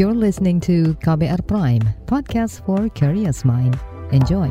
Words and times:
You're 0.00 0.16
listening 0.16 0.64
to 0.64 0.96
KBR 1.04 1.44
Prime, 1.44 1.84
podcast 2.08 2.64
for 2.64 2.88
curious 2.96 3.44
mind. 3.44 3.76
Enjoy. 4.16 4.48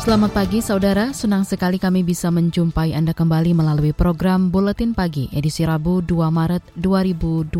Selamat 0.00 0.32
pagi 0.32 0.64
saudara, 0.64 1.12
senang 1.12 1.44
sekali 1.44 1.76
kami 1.76 2.00
bisa 2.00 2.32
menjumpai 2.32 2.96
Anda 2.96 3.12
kembali 3.12 3.52
melalui 3.52 3.92
program 3.92 4.48
Buletin 4.48 4.96
Pagi 4.96 5.28
edisi 5.36 5.68
Rabu 5.68 6.00
2 6.00 6.16
Maret 6.32 6.64
2022. 6.80 7.52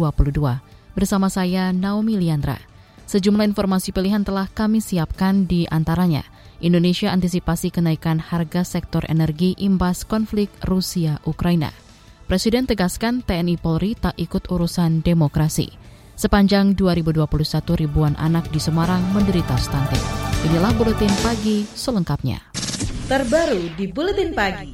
Bersama 0.97 1.29
saya 1.29 1.77
Naomi 1.77 2.17
Liandra. 2.17 2.70
Sejumlah 3.11 3.43
informasi 3.43 3.91
pilihan 3.91 4.23
telah 4.23 4.47
kami 4.47 4.79
siapkan 4.79 5.43
di 5.43 5.67
antaranya. 5.67 6.23
Indonesia 6.63 7.11
antisipasi 7.11 7.75
kenaikan 7.75 8.23
harga 8.23 8.63
sektor 8.63 9.03
energi 9.11 9.59
imbas 9.59 10.07
konflik 10.07 10.47
Rusia-Ukraina. 10.63 11.75
Presiden 12.31 12.71
tegaskan 12.71 13.27
TNI 13.27 13.59
Polri 13.59 13.99
tak 13.99 14.15
ikut 14.15 14.47
urusan 14.47 15.03
demokrasi. 15.03 15.75
Sepanjang 16.15 16.79
2021 16.79 17.27
ribuan 17.83 18.15
anak 18.15 18.47
di 18.55 18.63
Semarang 18.63 19.03
menderita 19.11 19.59
stunting. 19.59 20.07
Inilah 20.47 20.71
Buletin 20.79 21.11
Pagi 21.27 21.67
selengkapnya. 21.67 22.39
Terbaru 23.11 23.75
di 23.75 23.91
Buletin 23.91 24.31
Pagi. 24.39 24.71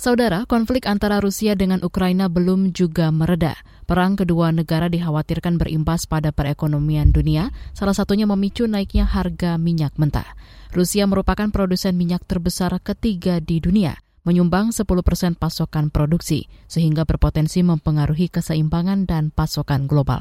Saudara, 0.00 0.48
konflik 0.48 0.88
antara 0.88 1.20
Rusia 1.20 1.52
dengan 1.52 1.84
Ukraina 1.84 2.32
belum 2.32 2.72
juga 2.72 3.12
mereda. 3.12 3.58
Perang 3.88 4.20
kedua 4.20 4.52
negara 4.52 4.92
dikhawatirkan 4.92 5.56
berimbas 5.56 6.04
pada 6.04 6.28
perekonomian 6.28 7.08
dunia, 7.08 7.48
salah 7.72 7.96
satunya 7.96 8.28
memicu 8.28 8.68
naiknya 8.68 9.08
harga 9.08 9.56
minyak 9.56 9.96
mentah. 9.96 10.28
Rusia 10.76 11.08
merupakan 11.08 11.48
produsen 11.48 11.96
minyak 11.96 12.20
terbesar 12.28 12.76
ketiga 12.84 13.40
di 13.40 13.64
dunia, 13.64 13.96
menyumbang 14.28 14.76
10 14.76 14.84
persen 15.00 15.32
pasokan 15.32 15.88
produksi, 15.88 16.52
sehingga 16.68 17.08
berpotensi 17.08 17.64
mempengaruhi 17.64 18.28
keseimbangan 18.28 19.08
dan 19.08 19.32
pasokan 19.32 19.88
global. 19.88 20.20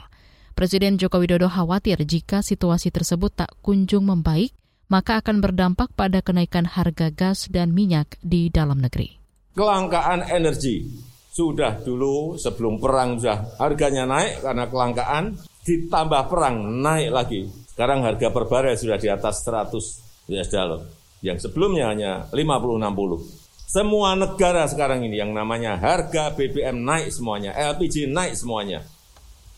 Presiden 0.55 0.95
Joko 0.95 1.19
Widodo 1.19 1.51
khawatir 1.51 1.99
jika 2.07 2.39
situasi 2.39 2.87
tersebut 2.95 3.35
tak 3.35 3.51
kunjung 3.59 4.07
membaik, 4.07 4.55
maka 4.87 5.19
akan 5.19 5.43
berdampak 5.43 5.91
pada 5.91 6.23
kenaikan 6.23 6.63
harga 6.63 7.11
gas 7.11 7.51
dan 7.51 7.75
minyak 7.75 8.15
di 8.23 8.47
dalam 8.47 8.79
negeri. 8.79 9.19
Kelangkaan 9.59 10.23
energi 10.31 11.16
sudah 11.37 11.77
dulu 11.85 12.33
sebelum 12.41 12.81
perang 12.81 13.21
sudah 13.21 13.61
harganya 13.61 14.09
naik 14.09 14.41
karena 14.41 14.65
kelangkaan, 14.65 15.37
ditambah 15.61 16.25
perang 16.25 16.81
naik 16.81 17.13
lagi. 17.13 17.41
Sekarang 17.69 18.01
harga 18.01 18.33
per 18.33 18.49
barel 18.49 18.73
sudah 18.73 18.97
di 18.97 19.05
atas 19.05 19.45
100 19.45 20.33
US 20.33 20.49
dollar. 20.49 20.81
Yang 21.21 21.45
sebelumnya 21.45 21.93
hanya 21.93 22.11
50-60. 22.33 23.45
Semua 23.69 24.17
negara 24.17 24.65
sekarang 24.65 25.05
ini 25.05 25.21
yang 25.21 25.29
namanya 25.37 25.77
harga 25.77 26.33
BBM 26.33 26.81
naik 26.81 27.13
semuanya, 27.13 27.53
LPG 27.53 28.09
naik 28.09 28.33
semuanya. 28.33 28.81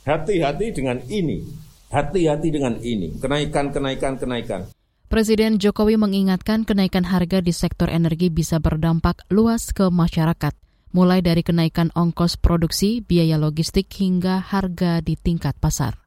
Hati-hati 0.04 0.76
dengan 0.76 1.00
ini. 1.08 1.48
Hati-hati 1.94 2.50
dengan 2.52 2.76
ini. 2.84 3.16
Kenaikan, 3.22 3.72
kenaikan, 3.72 4.20
kenaikan. 4.20 4.62
Presiden 5.10 5.58
Jokowi 5.58 5.98
mengingatkan 5.98 6.68
kenaikan 6.68 7.02
harga 7.08 7.42
di 7.42 7.50
sektor 7.50 7.90
energi 7.90 8.30
bisa 8.30 8.62
berdampak 8.62 9.26
luas 9.34 9.74
ke 9.74 9.90
masyarakat, 9.90 10.54
mulai 10.90 11.22
dari 11.22 11.46
kenaikan 11.46 11.94
ongkos 11.94 12.38
produksi, 12.42 13.02
biaya 13.04 13.38
logistik, 13.38 13.90
hingga 13.94 14.42
harga 14.42 15.02
di 15.06 15.14
tingkat 15.16 15.58
pasar. 15.58 16.02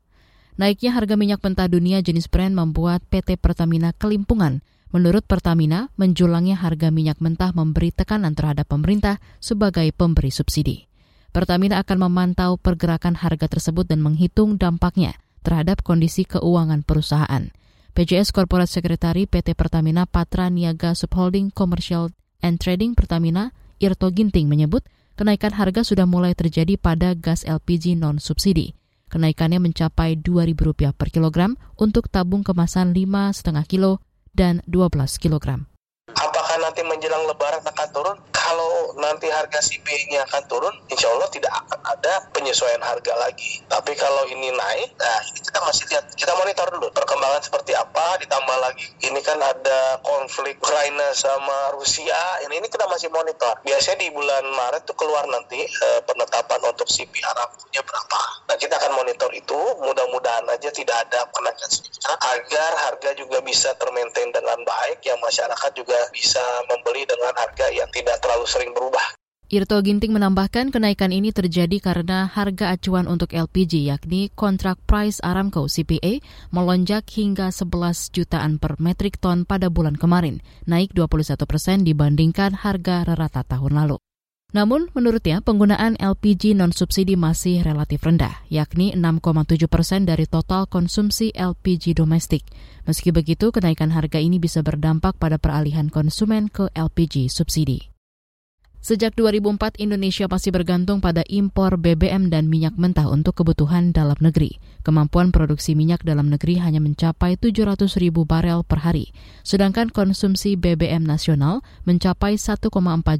Naiknya 0.60 0.92
harga 0.92 1.16
minyak 1.16 1.40
mentah 1.40 1.68
dunia 1.70 2.04
jenis 2.04 2.28
Brent 2.28 2.52
membuat 2.52 3.00
PT 3.08 3.40
Pertamina 3.40 3.96
kelimpungan. 3.96 4.60
Menurut 4.92 5.24
Pertamina, 5.24 5.88
menjulangnya 5.96 6.60
harga 6.60 6.92
minyak 6.92 7.16
mentah 7.24 7.56
memberi 7.56 7.88
tekanan 7.96 8.36
terhadap 8.36 8.68
pemerintah 8.68 9.24
sebagai 9.40 9.88
pemberi 9.96 10.28
subsidi. 10.28 10.84
Pertamina 11.32 11.80
akan 11.80 12.08
memantau 12.08 12.60
pergerakan 12.60 13.16
harga 13.16 13.48
tersebut 13.48 13.88
dan 13.88 14.04
menghitung 14.04 14.60
dampaknya 14.60 15.16
terhadap 15.40 15.80
kondisi 15.80 16.28
keuangan 16.28 16.84
perusahaan. 16.84 17.48
PJS 17.96 18.36
Corporate 18.36 18.68
Secretary 18.68 19.24
PT 19.24 19.56
Pertamina 19.56 20.04
Patra 20.04 20.52
Niaga 20.52 20.92
Subholding 20.92 21.48
Commercial 21.48 22.12
and 22.44 22.60
Trading 22.60 22.92
Pertamina 22.92 23.56
Irto 23.82 24.14
Ginting 24.14 24.46
menyebut 24.46 24.86
kenaikan 25.18 25.50
harga 25.58 25.82
sudah 25.82 26.06
mulai 26.06 26.38
terjadi 26.38 26.78
pada 26.78 27.18
gas 27.18 27.42
LPG 27.42 27.98
non-subsidi. 27.98 28.78
Kenaikannya 29.10 29.58
mencapai 29.58 30.16
Rp2.000 30.22 30.94
per 30.94 31.10
kilogram 31.10 31.58
untuk 31.76 32.08
tabung 32.08 32.46
kemasan 32.46 32.94
5,5 32.94 33.66
kilo 33.66 34.00
dan 34.32 34.64
12 34.70 35.18
kilogram. 35.20 35.71
Nanti 36.62 36.86
menjelang 36.86 37.26
lebaran 37.26 37.60
akan 37.66 37.88
turun? 37.90 38.18
kalau 38.42 38.98
nanti 38.98 39.30
harga 39.30 39.62
CPI-nya 39.62 40.26
akan 40.26 40.42
turun, 40.50 40.74
insya 40.90 41.08
Allah 41.14 41.30
tidak 41.30 41.54
akan 41.62 41.80
ada 41.94 42.26
penyesuaian 42.34 42.82
harga 42.82 43.14
lagi. 43.16 43.62
Tapi 43.70 43.94
kalau 43.94 44.26
ini 44.26 44.50
naik, 44.50 44.98
nah 44.98 45.18
ini 45.30 45.40
kita 45.40 45.58
masih 45.62 45.84
lihat, 45.94 46.04
kita 46.18 46.32
monitor 46.34 46.66
dulu 46.74 46.90
perkembangan 46.90 47.42
seperti 47.46 47.72
apa, 47.78 48.18
ditambah 48.18 48.56
lagi 48.58 48.86
ini 49.06 49.20
kan 49.22 49.38
ada 49.38 50.02
konflik 50.02 50.58
Ukraina 50.58 51.14
sama 51.14 51.78
Rusia, 51.78 52.42
ini, 52.44 52.58
ini 52.58 52.66
kita 52.66 52.84
masih 52.90 53.08
monitor. 53.14 53.62
Biasanya 53.62 54.02
di 54.02 54.08
bulan 54.10 54.42
Maret 54.50 54.90
tuh 54.90 54.96
keluar 54.98 55.22
nanti 55.30 55.62
eh, 55.62 56.00
penetapan 56.02 56.60
untuk 56.66 56.90
CPI 56.90 57.22
Arabnya 57.22 57.80
berapa. 57.86 58.20
Nah 58.50 58.56
kita 58.58 58.74
akan 58.74 58.92
monitor 58.98 59.30
itu, 59.30 59.60
mudah-mudahan 59.86 60.44
aja 60.50 60.68
tidak 60.74 61.08
ada 61.08 61.30
kenaikan 61.30 61.70
agar 62.36 62.72
harga 62.90 63.10
juga 63.14 63.38
bisa 63.40 63.70
termaintain 63.78 64.34
dengan 64.34 64.58
baik, 64.66 65.01
yang 65.12 65.20
masyarakat 65.20 65.70
juga 65.76 65.98
bisa 66.08 66.40
membeli 66.72 67.04
dengan 67.04 67.36
harga 67.36 67.68
yang 67.68 67.88
tidak 67.92 68.16
terlalu 68.24 68.48
sering 68.48 68.72
berubah. 68.72 69.04
Irto 69.52 69.76
Ginting 69.84 70.16
menambahkan 70.16 70.72
kenaikan 70.72 71.12
ini 71.12 71.28
terjadi 71.28 71.76
karena 71.76 72.24
harga 72.24 72.72
acuan 72.72 73.04
untuk 73.04 73.36
LPG 73.36 73.84
yakni 73.84 74.32
kontrak 74.32 74.80
price 74.88 75.20
Aramco 75.20 75.68
CPA 75.68 76.24
melonjak 76.48 77.04
hingga 77.12 77.52
11 77.52 78.16
jutaan 78.16 78.56
per 78.56 78.80
metrik 78.80 79.20
ton 79.20 79.44
pada 79.44 79.68
bulan 79.68 80.00
kemarin, 80.00 80.40
naik 80.64 80.96
21 80.96 81.36
persen 81.44 81.84
dibandingkan 81.84 82.56
harga 82.56 83.04
rata 83.04 83.44
tahun 83.44 83.76
lalu. 83.76 84.00
Namun, 84.52 84.92
menurutnya 84.92 85.40
penggunaan 85.40 85.96
LPG 85.96 86.52
non-subsidi 86.52 87.16
masih 87.16 87.64
relatif 87.64 88.04
rendah, 88.04 88.44
yakni 88.52 88.92
6,7 88.92 89.64
persen 89.68 90.04
dari 90.04 90.28
total 90.28 90.68
konsumsi 90.68 91.32
LPG 91.32 91.96
domestik. 91.96 92.44
Meski 92.84 93.16
begitu, 93.16 93.48
kenaikan 93.48 93.88
harga 93.92 94.20
ini 94.20 94.36
bisa 94.36 94.60
berdampak 94.60 95.16
pada 95.16 95.40
peralihan 95.40 95.88
konsumen 95.88 96.52
ke 96.52 96.68
LPG 96.76 97.32
subsidi. 97.32 97.91
Sejak 98.82 99.14
2004, 99.14 99.78
Indonesia 99.78 100.26
masih 100.26 100.50
bergantung 100.50 100.98
pada 100.98 101.22
impor 101.30 101.78
BBM 101.78 102.34
dan 102.34 102.50
minyak 102.50 102.74
mentah 102.74 103.06
untuk 103.06 103.38
kebutuhan 103.38 103.94
dalam 103.94 104.18
negeri. 104.18 104.58
Kemampuan 104.82 105.30
produksi 105.30 105.78
minyak 105.78 106.02
dalam 106.02 106.26
negeri 106.26 106.58
hanya 106.58 106.82
mencapai 106.82 107.38
700 107.38 107.78
ribu 108.02 108.26
barel 108.26 108.66
per 108.66 108.82
hari, 108.82 109.14
sedangkan 109.46 109.94
konsumsi 109.94 110.58
BBM 110.58 111.06
nasional 111.06 111.62
mencapai 111.86 112.34
1,4 112.34 112.58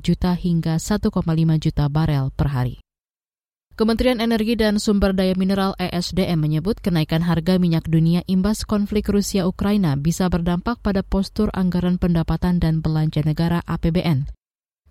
juta 0.02 0.34
hingga 0.34 0.82
1,5 0.82 1.14
juta 1.62 1.84
barel 1.86 2.34
per 2.34 2.48
hari. 2.50 2.82
Kementerian 3.78 4.18
Energi 4.18 4.58
dan 4.58 4.82
Sumber 4.82 5.14
Daya 5.14 5.38
Mineral 5.38 5.78
ESDM 5.78 6.42
menyebut 6.42 6.82
kenaikan 6.82 7.22
harga 7.22 7.62
minyak 7.62 7.86
dunia 7.86 8.26
imbas 8.26 8.66
konflik 8.66 9.06
Rusia-Ukraina 9.06 9.94
bisa 9.94 10.26
berdampak 10.26 10.82
pada 10.82 11.06
postur 11.06 11.54
anggaran 11.54 12.02
pendapatan 12.02 12.58
dan 12.58 12.82
belanja 12.82 13.22
negara 13.22 13.62
APBN 13.70 14.41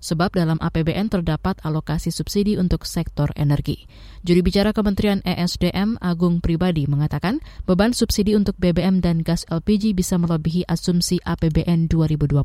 sebab 0.02 0.34
dalam 0.34 0.58
APBN 0.58 1.14
terdapat 1.14 1.62
alokasi 1.62 2.10
subsidi 2.10 2.58
untuk 2.58 2.84
sektor 2.90 3.30
energi. 3.38 3.86
Juri 4.26 4.42
bicara 4.42 4.74
Kementerian 4.74 5.22
ESDM 5.22 6.02
Agung 6.02 6.42
Pribadi 6.42 6.90
mengatakan 6.90 7.40
beban 7.70 7.94
subsidi 7.94 8.34
untuk 8.34 8.58
BBM 8.58 9.00
dan 9.00 9.22
gas 9.22 9.46
LPG 9.48 9.94
bisa 9.94 10.18
melebihi 10.18 10.66
asumsi 10.66 11.22
APBN 11.22 11.86
2022 11.88 12.42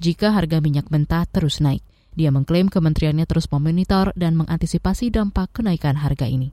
jika 0.00 0.32
harga 0.32 0.58
minyak 0.64 0.88
mentah 0.88 1.28
terus 1.28 1.60
naik. 1.60 1.84
Dia 2.12 2.32
mengklaim 2.32 2.68
kementeriannya 2.68 3.24
terus 3.24 3.48
memonitor 3.48 4.12
dan 4.16 4.36
mengantisipasi 4.36 5.12
dampak 5.12 5.52
kenaikan 5.52 5.96
harga 5.96 6.28
ini. 6.28 6.52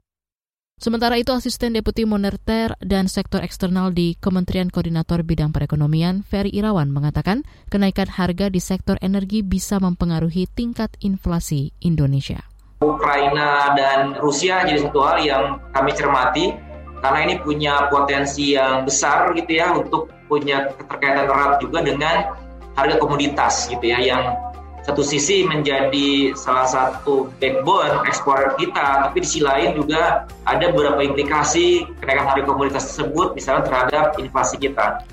Sementara 0.80 1.20
itu, 1.20 1.28
Asisten 1.36 1.76
Deputi 1.76 2.08
Moneter 2.08 2.72
dan 2.80 3.04
Sektor 3.04 3.44
Eksternal 3.44 3.92
di 3.92 4.16
Kementerian 4.16 4.72
Koordinator 4.72 5.20
Bidang 5.20 5.52
Perekonomian, 5.52 6.24
Ferry 6.24 6.56
Irawan, 6.56 6.88
mengatakan 6.88 7.44
kenaikan 7.68 8.08
harga 8.08 8.48
di 8.48 8.64
sektor 8.64 8.96
energi 9.04 9.44
bisa 9.44 9.76
mempengaruhi 9.76 10.48
tingkat 10.48 10.96
inflasi 11.04 11.76
Indonesia. 11.84 12.48
Ukraina 12.80 13.76
dan 13.76 14.16
Rusia 14.24 14.64
jadi 14.64 14.80
satu 14.80 15.04
hal 15.04 15.20
yang 15.20 15.44
kami 15.76 15.92
cermati 15.92 16.56
karena 17.04 17.18
ini 17.28 17.34
punya 17.44 17.92
potensi 17.92 18.56
yang 18.56 18.88
besar 18.88 19.36
gitu 19.36 19.52
ya 19.52 19.76
untuk 19.76 20.08
punya 20.32 20.64
keterkaitan 20.80 21.28
erat 21.28 21.60
juga 21.60 21.84
dengan 21.84 22.32
harga 22.72 22.96
komoditas 22.96 23.68
gitu 23.68 23.84
ya 23.84 24.00
yang 24.00 24.32
satu 24.80 25.04
sisi 25.04 25.44
menjadi 25.44 26.32
salah 26.32 26.64
satu 26.66 27.28
backbone 27.36 28.04
ekspor 28.08 28.56
kita, 28.56 29.08
tapi 29.08 29.20
di 29.20 29.26
sisi 29.28 29.42
lain 29.44 29.76
juga 29.76 30.24
ada 30.48 30.72
beberapa 30.72 31.04
implikasi 31.04 31.84
kenaikan 32.00 32.26
harga 32.32 32.42
komoditas 32.48 32.84
tersebut, 32.92 33.36
misalnya 33.36 33.62
terhadap 33.68 34.06
inflasi 34.16 34.56
kita. 34.56 35.04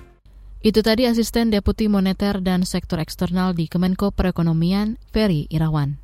Itu 0.63 0.81
tadi 0.81 1.05
Asisten 1.05 1.53
Deputi 1.53 1.85
Moneter 1.85 2.41
dan 2.41 2.65
Sektor 2.65 2.97
Eksternal 2.97 3.53
di 3.53 3.69
Kemenko 3.69 4.09
Perekonomian, 4.09 4.97
Ferry 5.13 5.45
Irawan. 5.53 6.01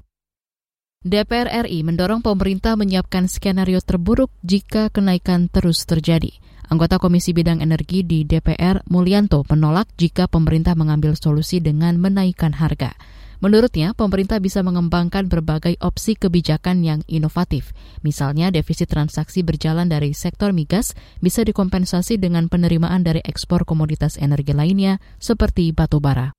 DPR 1.03 1.67
RI 1.67 1.83
mendorong 1.83 2.23
pemerintah 2.23 2.79
menyiapkan 2.79 3.27
skenario 3.27 3.83
terburuk 3.83 4.31
jika 4.39 4.87
kenaikan 4.87 5.51
terus 5.51 5.83
terjadi. 5.83 6.31
Anggota 6.71 6.95
Komisi 6.95 7.35
Bidang 7.35 7.59
Energi 7.59 8.07
di 8.07 8.23
DPR, 8.23 8.87
Mulyanto, 8.87 9.43
menolak 9.51 9.91
jika 9.99 10.31
pemerintah 10.31 10.79
mengambil 10.79 11.19
solusi 11.19 11.59
dengan 11.59 11.99
menaikkan 11.99 12.55
harga. 12.55 12.95
Menurutnya, 13.43 13.91
pemerintah 13.91 14.39
bisa 14.39 14.63
mengembangkan 14.63 15.27
berbagai 15.27 15.75
opsi 15.83 16.15
kebijakan 16.15 16.79
yang 16.79 17.03
inovatif. 17.11 17.75
Misalnya, 17.99 18.55
defisit 18.55 18.87
transaksi 18.87 19.43
berjalan 19.43 19.91
dari 19.91 20.15
sektor 20.15 20.55
migas 20.55 20.95
bisa 21.19 21.43
dikompensasi 21.43 22.15
dengan 22.15 22.47
penerimaan 22.47 23.03
dari 23.03 23.19
ekspor 23.19 23.67
komoditas 23.67 24.15
energi 24.15 24.55
lainnya 24.55 25.03
seperti 25.19 25.75
batu 25.75 25.99
bara. 25.99 26.31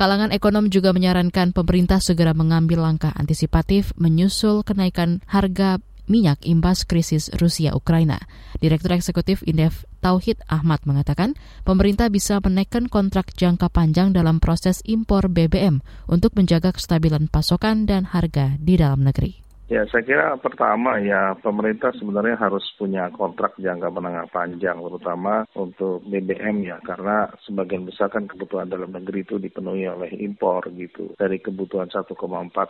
Kalangan 0.00 0.32
ekonom 0.32 0.72
juga 0.72 0.96
menyarankan 0.96 1.52
pemerintah 1.52 2.00
segera 2.00 2.32
mengambil 2.32 2.88
langkah 2.88 3.12
antisipatif 3.12 3.92
menyusul 4.00 4.64
kenaikan 4.64 5.20
harga 5.28 5.76
minyak 6.10 6.42
imbas 6.42 6.82
krisis 6.82 7.30
Rusia-Ukraina. 7.38 8.18
Direktur 8.58 8.98
Eksekutif 8.98 9.46
Indef 9.46 9.86
Tauhid 10.02 10.42
Ahmad 10.50 10.82
mengatakan, 10.82 11.38
pemerintah 11.62 12.10
bisa 12.10 12.42
menaikkan 12.42 12.90
kontrak 12.90 13.30
jangka 13.38 13.70
panjang 13.70 14.10
dalam 14.10 14.42
proses 14.42 14.82
impor 14.82 15.30
BBM 15.30 15.84
untuk 16.10 16.34
menjaga 16.34 16.74
kestabilan 16.74 17.30
pasokan 17.30 17.86
dan 17.86 18.08
harga 18.10 18.58
di 18.58 18.74
dalam 18.74 19.06
negeri. 19.06 19.45
Ya, 19.66 19.82
saya 19.90 20.06
kira 20.06 20.38
pertama 20.38 20.94
ya 21.02 21.34
pemerintah 21.42 21.90
sebenarnya 21.98 22.38
harus 22.38 22.62
punya 22.78 23.10
kontrak 23.10 23.58
jangka 23.58 23.90
menengah 23.90 24.30
panjang, 24.30 24.78
terutama 24.78 25.42
untuk 25.58 26.06
BBM 26.06 26.62
ya, 26.70 26.78
karena 26.86 27.26
sebagian 27.42 27.82
besar 27.82 28.06
kan 28.14 28.30
kebutuhan 28.30 28.70
dalam 28.70 28.94
negeri 28.94 29.26
itu 29.26 29.42
dipenuhi 29.42 29.90
oleh 29.90 30.14
impor 30.22 30.70
gitu. 30.70 31.18
Dari 31.18 31.42
kebutuhan 31.42 31.90
1,4 31.90 32.14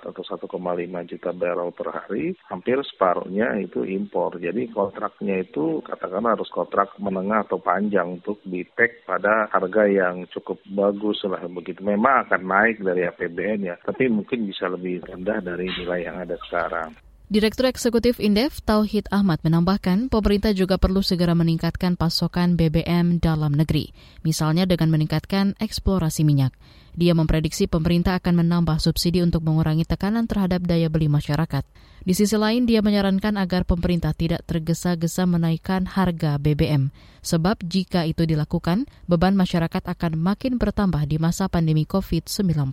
atau 0.09 0.25
1,5 0.25 1.05
juta 1.05 1.31
barrel 1.37 1.69
per 1.77 1.89
hari, 1.93 2.33
hampir 2.49 2.81
separuhnya 2.81 3.61
itu 3.61 3.85
impor. 3.85 4.41
Jadi 4.41 4.73
kontraknya 4.73 5.45
itu 5.45 5.85
katakanlah 5.85 6.41
harus 6.41 6.49
kontrak 6.49 6.97
menengah 6.97 7.45
atau 7.45 7.61
panjang 7.61 8.25
untuk 8.25 8.41
di 8.41 8.65
pada 9.05 9.53
harga 9.53 9.85
yang 9.85 10.25
cukup 10.33 10.65
bagus 10.73 11.21
lah 11.29 11.45
begitu. 11.45 11.85
Memang 11.85 12.25
akan 12.25 12.41
naik 12.41 12.81
dari 12.81 13.05
APBN 13.05 13.69
ya, 13.69 13.77
tapi 13.85 14.09
mungkin 14.09 14.49
bisa 14.49 14.65
lebih 14.73 15.05
rendah 15.05 15.45
dari 15.45 15.69
nilai 15.69 16.01
yang 16.09 16.25
ada 16.25 16.41
sekarang. 16.49 16.86
Direktur 17.27 17.67
Eksekutif 17.67 18.23
Indef 18.23 18.63
Tauhid 18.63 19.11
Ahmad 19.11 19.43
menambahkan, 19.43 20.07
pemerintah 20.15 20.55
juga 20.55 20.79
perlu 20.79 21.03
segera 21.03 21.35
meningkatkan 21.35 21.99
pasokan 21.99 22.55
BBM 22.55 23.19
dalam 23.19 23.51
negeri, 23.51 23.91
misalnya 24.23 24.63
dengan 24.63 24.95
meningkatkan 24.95 25.59
eksplorasi 25.59 26.23
minyak. 26.23 26.55
Dia 26.95 27.19
memprediksi 27.19 27.67
pemerintah 27.67 28.23
akan 28.23 28.47
menambah 28.47 28.79
subsidi 28.79 29.27
untuk 29.27 29.43
mengurangi 29.43 29.83
tekanan 29.83 30.31
terhadap 30.31 30.71
daya 30.71 30.87
beli 30.87 31.11
masyarakat. 31.11 31.67
Di 32.07 32.15
sisi 32.15 32.39
lain, 32.39 32.63
dia 32.63 32.79
menyarankan 32.79 33.43
agar 33.43 33.67
pemerintah 33.67 34.15
tidak 34.15 34.47
tergesa-gesa 34.47 35.27
menaikkan 35.27 35.83
harga 35.83 36.39
BBM, 36.39 36.95
sebab 37.27 37.59
jika 37.67 38.07
itu 38.07 38.23
dilakukan, 38.23 38.87
beban 39.11 39.35
masyarakat 39.35 39.83
akan 39.83 40.15
makin 40.15 40.63
bertambah 40.63 41.03
di 41.11 41.19
masa 41.19 41.51
pandemi 41.51 41.91
COVID-19. 41.91 42.71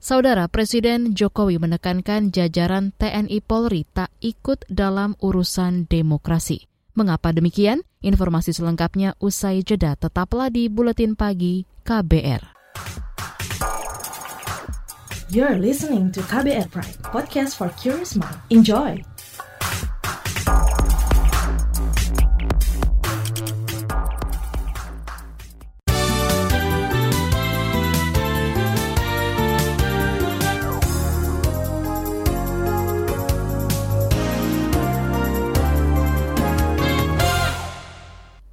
Saudara 0.00 0.48
Presiden 0.48 1.12
Jokowi 1.12 1.60
menekankan 1.60 2.32
jajaran 2.32 2.96
TNI 2.96 3.44
Polri 3.44 3.84
tak 3.84 4.08
ikut 4.24 4.64
dalam 4.72 5.12
urusan 5.20 5.84
demokrasi. 5.92 6.64
Mengapa 6.96 7.36
demikian? 7.36 7.84
Informasi 8.00 8.56
selengkapnya 8.56 9.12
usai 9.20 9.60
jeda 9.60 10.00
tetaplah 10.00 10.48
di 10.48 10.72
Buletin 10.72 11.20
Pagi 11.20 11.68
KBR. 11.84 12.42
You're 15.28 15.60
listening 15.60 16.08
to 16.16 16.24
KBR 16.24 16.72
Pride, 16.72 16.96
podcast 17.04 17.60
for 17.60 17.68
curious 17.76 18.16
mind. 18.16 18.40
Enjoy! 18.48 19.09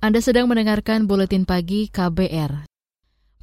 Anda 0.07 0.23
sedang 0.23 0.47
mendengarkan 0.47 1.03
buletin 1.03 1.43
pagi 1.43 1.91
KBR. 1.91 2.63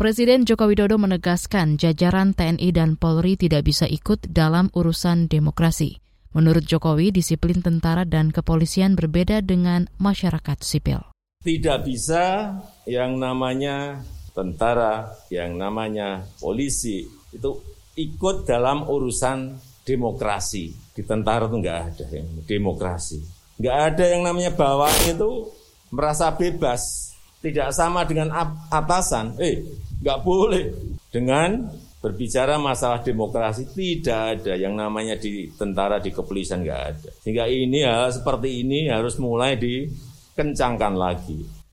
Presiden 0.00 0.49
Joko 0.49 0.64
Widodo 0.64 0.96
menegaskan 0.96 1.76
jajaran 1.76 2.32
TNI 2.32 2.72
dan 2.72 2.96
Polri 2.96 3.37
tidak 3.37 3.69
bisa 3.69 3.84
ikut 3.84 4.32
dalam 4.32 4.72
urusan 4.72 5.28
demokrasi. 5.28 6.00
Menurut 6.32 6.64
Jokowi, 6.64 7.12
disiplin 7.12 7.61
tentara 7.61 8.08
dan 8.08 8.32
kepolisian 8.32 8.96
berbeda 8.96 9.44
dengan 9.44 9.93
masyarakat 10.00 10.64
sipil. 10.64 11.05
Tidak 11.44 11.84
bisa 11.84 12.56
yang 12.88 13.20
namanya 13.20 14.00
tentara, 14.32 15.12
yang 15.28 15.60
namanya 15.60 16.25
polisi 16.40 17.05
itu 17.28 17.60
ikut 17.93 18.49
dalam 18.49 18.88
urusan 18.88 19.52
demokrasi. 19.84 20.96
Di 20.96 21.05
tentara 21.05 21.44
itu 21.44 21.60
nggak 21.60 21.78
ada 21.93 22.05
yang 22.08 22.28
demokrasi. 22.49 23.20
Nggak 23.60 23.78
ada 23.84 24.05
yang 24.17 24.25
namanya 24.25 24.56
bawang 24.56 24.96
itu 25.12 25.60
merasa 25.90 26.32
bebas, 26.32 27.12
tidak 27.44 27.72
sama 27.76 28.08
dengan 28.08 28.32
atasan, 28.70 29.36
eh 29.40 29.64
nggak 30.00 30.19
boleh. 30.25 30.72
Dengan 31.12 31.69
berbicara 32.04 32.60
masalah 32.60 33.00
demokrasi 33.00 33.64
tidak 33.72 34.20
ada 34.36 34.52
yang 34.60 34.76
namanya 34.76 35.16
di 35.16 35.48
tentara 35.56 35.96
di 35.96 36.12
kepolisian 36.12 36.60
nggak 36.60 36.82
ada. 36.92 37.10
Sehingga 37.25 37.48
ini 37.48 37.81
hal 37.81 38.12
seperti 38.12 38.60
ini 38.60 38.92
harus 38.92 39.16
mulai 39.16 39.56
dikencangkan 39.56 40.92
lagi. 40.92 41.64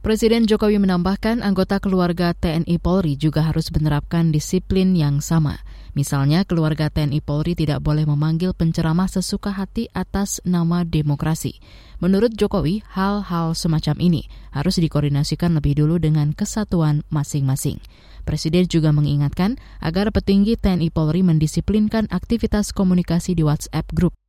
Presiden 0.00 0.48
Jokowi 0.48 0.80
menambahkan 0.80 1.44
anggota 1.44 1.76
keluarga 1.76 2.32
TNI 2.32 2.80
Polri 2.80 3.20
juga 3.20 3.44
harus 3.44 3.68
menerapkan 3.68 4.32
disiplin 4.32 4.96
yang 4.96 5.20
sama. 5.20 5.60
Misalnya, 5.96 6.46
keluarga 6.46 6.86
TNI 6.86 7.18
Polri 7.24 7.58
tidak 7.58 7.82
boleh 7.82 8.06
memanggil 8.06 8.54
penceramah 8.54 9.10
sesuka 9.10 9.50
hati 9.50 9.90
atas 9.90 10.38
nama 10.46 10.86
demokrasi. 10.86 11.58
Menurut 11.98 12.32
Jokowi, 12.36 12.86
hal-hal 12.94 13.52
semacam 13.58 13.96
ini 13.98 14.22
harus 14.54 14.78
dikoordinasikan 14.78 15.52
lebih 15.56 15.82
dulu 15.82 15.98
dengan 15.98 16.30
kesatuan 16.36 17.02
masing-masing. 17.10 17.82
Presiden 18.28 18.68
juga 18.68 18.92
mengingatkan 18.92 19.56
agar 19.80 20.12
petinggi 20.12 20.54
TNI 20.60 20.92
Polri 20.92 21.24
mendisiplinkan 21.24 22.06
aktivitas 22.12 22.70
komunikasi 22.76 23.34
di 23.34 23.42
WhatsApp 23.42 23.88
Group 23.96 24.19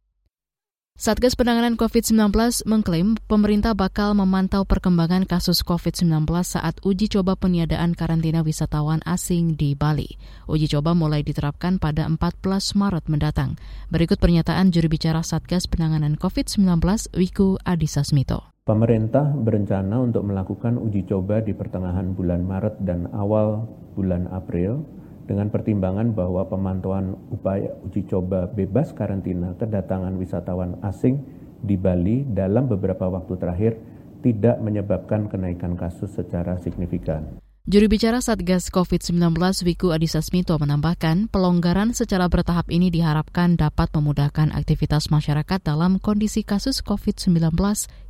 Satgas 1.01 1.33
Penanganan 1.33 1.81
COVID-19 1.81 2.29
mengklaim 2.69 3.17
pemerintah 3.25 3.73
bakal 3.73 4.13
memantau 4.13 4.69
perkembangan 4.69 5.25
kasus 5.25 5.65
COVID-19 5.65 6.29
saat 6.45 6.77
uji 6.85 7.09
coba 7.09 7.33
peniadaan 7.33 7.97
karantina 7.97 8.45
wisatawan 8.45 9.01
asing 9.01 9.57
di 9.57 9.73
Bali. 9.73 10.05
Uji 10.45 10.69
coba 10.69 10.93
mulai 10.93 11.25
diterapkan 11.25 11.81
pada 11.81 12.05
14 12.05 12.77
Maret 12.77 13.09
mendatang. 13.09 13.57
Berikut 13.89 14.21
pernyataan 14.21 14.69
juru 14.69 14.93
bicara 14.93 15.25
Satgas 15.25 15.65
Penanganan 15.65 16.21
COVID-19 16.21 16.69
Wiku 17.17 17.57
Adhisa 17.65 18.05
Smito. 18.05 18.53
Pemerintah 18.61 19.25
berencana 19.25 20.05
untuk 20.05 20.21
melakukan 20.29 20.77
uji 20.77 21.09
coba 21.09 21.41
di 21.41 21.57
pertengahan 21.57 22.13
bulan 22.13 22.45
Maret 22.45 22.77
dan 22.85 23.09
awal 23.17 23.65
bulan 23.97 24.29
April 24.29 24.85
dengan 25.31 25.47
pertimbangan 25.47 26.11
bahwa 26.11 26.43
pemantauan 26.51 27.15
upaya 27.31 27.71
uji 27.87 28.03
coba 28.11 28.51
bebas 28.51 28.91
karantina 28.91 29.55
kedatangan 29.55 30.19
wisatawan 30.19 30.75
asing 30.83 31.23
di 31.63 31.79
Bali 31.79 32.27
dalam 32.27 32.67
beberapa 32.67 33.07
waktu 33.07 33.39
terakhir 33.39 33.79
tidak 34.19 34.59
menyebabkan 34.59 35.31
kenaikan 35.31 35.79
kasus 35.79 36.11
secara 36.11 36.59
signifikan. 36.59 37.39
Juru 37.63 37.87
bicara 37.87 38.19
Satgas 38.19 38.73
COVID-19 38.73 39.37
Wiku 39.63 39.93
Adhisa 39.93 40.19
Smito 40.19 40.57
menambahkan, 40.57 41.29
pelonggaran 41.29 41.93
secara 41.95 42.25
bertahap 42.27 42.67
ini 42.73 42.91
diharapkan 42.91 43.55
dapat 43.55 43.87
memudahkan 43.93 44.51
aktivitas 44.51 45.13
masyarakat 45.13 45.61
dalam 45.61 46.01
kondisi 46.01 46.41
kasus 46.43 46.83
COVID-19 46.83 47.55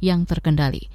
yang 0.01 0.23
terkendali. 0.25 0.89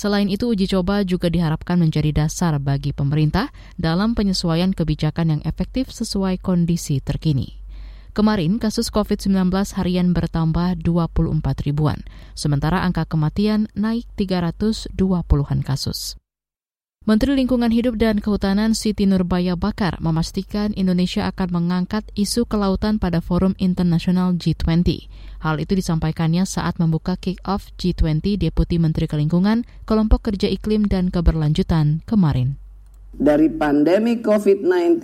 Selain 0.00 0.32
itu, 0.32 0.48
uji 0.48 0.64
coba 0.64 1.04
juga 1.04 1.28
diharapkan 1.28 1.76
menjadi 1.76 2.24
dasar 2.24 2.56
bagi 2.56 2.96
pemerintah 2.96 3.52
dalam 3.76 4.16
penyesuaian 4.16 4.72
kebijakan 4.72 5.36
yang 5.36 5.42
efektif 5.44 5.92
sesuai 5.92 6.40
kondisi 6.40 7.04
terkini. 7.04 7.60
Kemarin, 8.16 8.56
kasus 8.56 8.88
COVID-19 8.88 9.52
harian 9.76 10.16
bertambah 10.16 10.80
24 10.80 11.44
ribuan, 11.68 12.00
sementara 12.32 12.80
angka 12.80 13.04
kematian 13.04 13.68
naik 13.76 14.08
320-an 14.16 15.60
kasus. 15.60 16.19
Menteri 17.08 17.32
Lingkungan 17.32 17.72
Hidup 17.72 17.96
dan 17.96 18.20
Kehutanan 18.20 18.76
Siti 18.76 19.08
Nurbaya 19.08 19.56
Bakar 19.56 19.96
memastikan 20.04 20.76
Indonesia 20.76 21.24
akan 21.32 21.48
mengangkat 21.48 22.04
isu 22.12 22.44
kelautan 22.44 23.00
pada 23.00 23.24
forum 23.24 23.56
internasional 23.56 24.36
G20. 24.36 25.08
Hal 25.40 25.56
itu 25.64 25.80
disampaikannya 25.80 26.44
saat 26.44 26.76
membuka 26.76 27.16
kick-off 27.16 27.72
G20 27.80 28.44
Deputi 28.44 28.76
Menteri 28.76 29.08
Kelingkungan, 29.08 29.64
Kelompok 29.88 30.28
Kerja 30.28 30.52
Iklim 30.52 30.92
dan 30.92 31.08
Keberlanjutan 31.08 32.04
kemarin. 32.04 32.60
dari 33.10 33.48
pandemi 33.48 34.20
COVID-19, 34.20 35.00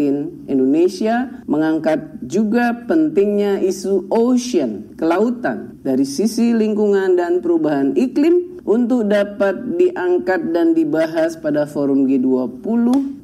Indonesia 0.52 1.42
mengangkat 1.48 2.20
juga 2.22 2.76
pentingnya 2.86 3.58
isu 3.64 4.12
ocean, 4.12 4.92
kelautan, 5.00 5.80
dari 5.80 6.04
sisi 6.04 6.52
lingkungan 6.52 7.16
dan 7.16 7.40
perubahan 7.40 7.96
iklim 7.96 8.55
untuk 8.66 9.06
dapat 9.06 9.78
diangkat 9.78 10.50
dan 10.50 10.74
dibahas 10.74 11.38
pada 11.38 11.64
forum 11.70 12.10
G20 12.10 12.66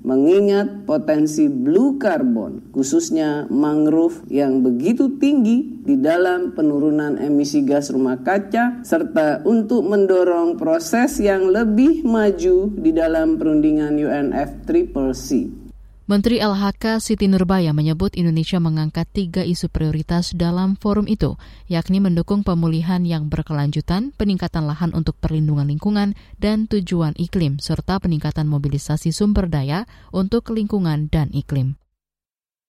mengingat 0.06 0.87
potensi 0.87 1.50
blue 1.50 1.99
carbon 1.99 2.70
khususnya 2.70 3.50
mangrove 3.50 4.22
yang 4.30 4.62
begitu 4.62 5.18
tinggi 5.18 5.82
di 5.82 5.99
dalam 5.99 6.54
penurunan 6.54 7.18
emisi 7.18 7.66
gas 7.66 7.90
rumah 7.90 8.22
kaca 8.22 8.87
serta 8.87 9.42
untuk 9.42 9.82
mendorong 9.82 10.54
proses 10.58 11.18
yang 11.18 11.50
lebih 11.50 12.06
maju 12.06 12.70
di 12.78 12.90
dalam 12.94 13.34
perundingan 13.34 13.99
UNFCCC. 13.99 15.62
Menteri 16.02 16.42
LHK 16.42 16.99
Siti 16.99 17.30
Nurbaya 17.30 17.71
menyebut 17.71 18.18
Indonesia 18.18 18.59
mengangkat 18.59 19.06
tiga 19.14 19.47
isu 19.47 19.71
prioritas 19.71 20.35
dalam 20.35 20.75
forum 20.75 21.06
itu, 21.06 21.38
yakni 21.71 22.02
mendukung 22.02 22.42
pemulihan 22.42 23.06
yang 23.06 23.30
berkelanjutan, 23.30 24.11
peningkatan 24.18 24.66
lahan 24.66 24.90
untuk 24.99 25.14
perlindungan 25.23 25.71
lingkungan, 25.71 26.18
dan 26.42 26.66
tujuan 26.66 27.14
iklim, 27.14 27.62
serta 27.62 28.02
peningkatan 28.02 28.50
mobilisasi 28.50 29.14
sumber 29.14 29.47
daya 29.47 29.87
untuk 30.11 30.50
lingkungan 30.50 31.06
dan 31.06 31.30
iklim. 31.30 31.78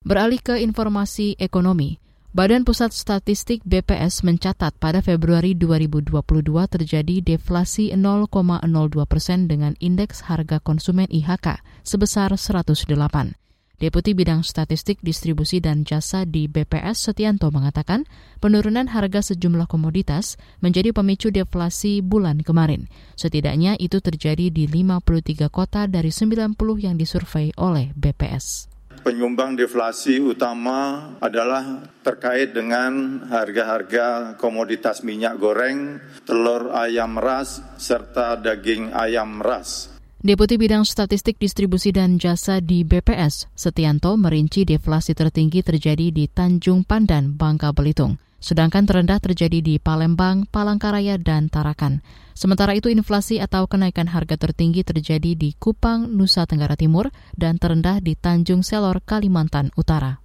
Beralih 0.05 0.37
ke 0.37 0.61
informasi 0.61 1.33
ekonomi, 1.41 2.02
Badan 2.33 2.65
Pusat 2.65 2.97
Statistik 2.97 3.61
BPS 3.61 4.25
mencatat 4.25 4.73
pada 4.81 5.05
Februari 5.05 5.53
2022 5.53 6.17
terjadi 6.65 7.21
deflasi 7.21 7.93
0,02 7.93 8.65
persen 9.05 9.45
dengan 9.45 9.77
indeks 9.77 10.25
harga 10.25 10.57
konsumen 10.57 11.05
IHK 11.13 11.61
sebesar 11.85 12.33
108. 12.33 13.37
Deputi 13.77 14.17
Bidang 14.17 14.41
Statistik 14.41 14.97
Distribusi 15.05 15.61
dan 15.61 15.85
Jasa 15.85 16.25
di 16.25 16.49
BPS 16.49 17.13
Setianto 17.13 17.53
mengatakan 17.53 18.09
penurunan 18.41 18.89
harga 18.89 19.21
sejumlah 19.21 19.69
komoditas 19.69 20.41
menjadi 20.57 20.89
pemicu 20.89 21.29
deflasi 21.29 22.01
bulan 22.01 22.41
kemarin. 22.41 22.89
Setidaknya 23.13 23.77
itu 23.77 24.01
terjadi 24.01 24.49
di 24.49 24.65
53 24.65 25.53
kota 25.53 25.85
dari 25.85 26.09
90 26.09 26.57
yang 26.81 26.97
disurvei 26.97 27.53
oleh 27.61 27.93
BPS. 27.93 28.72
Penyumbang 29.03 29.59
deflasi 29.59 30.23
utama 30.23 31.11
adalah 31.19 31.83
terkait 32.07 32.55
dengan 32.55 33.19
harga-harga 33.27 34.39
komoditas 34.39 35.03
minyak 35.03 35.35
goreng, 35.35 35.99
telur 36.23 36.71
ayam 36.71 37.19
ras, 37.19 37.59
serta 37.75 38.39
daging 38.39 38.95
ayam 38.95 39.43
ras. 39.43 39.91
Deputi 40.23 40.55
Bidang 40.55 40.87
Statistik 40.87 41.35
Distribusi 41.35 41.91
dan 41.91 42.15
Jasa 42.15 42.63
di 42.63 42.87
BPS, 42.87 43.51
Setianto 43.51 44.15
merinci 44.15 44.63
deflasi 44.63 45.11
tertinggi 45.11 45.59
terjadi 45.59 46.07
di 46.07 46.31
Tanjung 46.31 46.87
Pandan, 46.87 47.35
Bangka 47.35 47.75
Belitung 47.75 48.15
sedangkan 48.43 48.83
terendah 48.83 49.23
terjadi 49.23 49.63
di 49.63 49.79
Palembang, 49.79 50.43
Palangkaraya, 50.51 51.15
dan 51.15 51.47
Tarakan. 51.47 52.03
Sementara 52.33 52.73
itu 52.73 52.89
inflasi 52.89 53.37
atau 53.39 53.69
kenaikan 53.69 54.09
harga 54.09 54.35
tertinggi 54.35 54.81
terjadi 54.81 55.37
di 55.37 55.53
Kupang, 55.57 56.11
Nusa 56.11 56.43
Tenggara 56.49 56.75
Timur, 56.77 57.13
dan 57.37 57.61
terendah 57.61 58.01
di 58.01 58.17
Tanjung 58.17 58.61
Selor, 58.61 59.01
Kalimantan 59.05 59.69
Utara. 59.79 60.19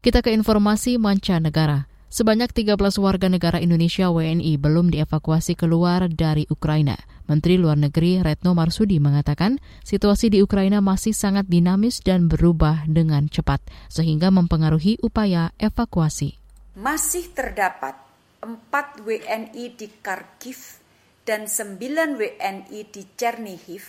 Kita 0.00 0.24
ke 0.24 0.34
informasi 0.34 0.96
mancanegara. 0.96 1.88
Sebanyak 2.06 2.54
13 2.54 2.78
warga 3.02 3.26
negara 3.26 3.58
Indonesia 3.58 4.08
WNI 4.08 4.56
belum 4.56 4.94
dievakuasi 4.94 5.58
keluar 5.58 6.06
dari 6.08 6.46
Ukraina. 6.48 6.96
Menteri 7.26 7.58
Luar 7.58 7.74
Negeri 7.74 8.22
Retno 8.22 8.54
Marsudi 8.54 9.02
mengatakan 9.02 9.58
situasi 9.82 10.30
di 10.30 10.38
Ukraina 10.40 10.78
masih 10.78 11.10
sangat 11.12 11.50
dinamis 11.50 11.98
dan 12.00 12.30
berubah 12.30 12.86
dengan 12.86 13.26
cepat, 13.26 13.58
sehingga 13.90 14.30
mempengaruhi 14.30 15.02
upaya 15.02 15.50
evakuasi 15.58 16.38
masih 16.76 17.32
terdapat 17.32 17.96
4 18.44 19.00
WNI 19.00 19.64
di 19.80 19.88
Kharkiv 20.04 20.84
dan 21.26 21.50
9 21.50 21.82
WNI 22.14 22.80
di 22.86 23.02
Chernihiv 23.18 23.82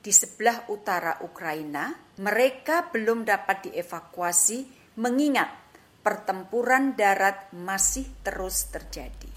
di 0.00 0.08
sebelah 0.08 0.64
utara 0.72 1.20
Ukraina, 1.20 1.92
mereka 2.16 2.88
belum 2.88 3.28
dapat 3.28 3.68
dievakuasi 3.68 4.64
mengingat 4.96 5.52
pertempuran 6.00 6.96
darat 6.96 7.52
masih 7.52 8.08
terus 8.24 8.72
terjadi. 8.72 9.28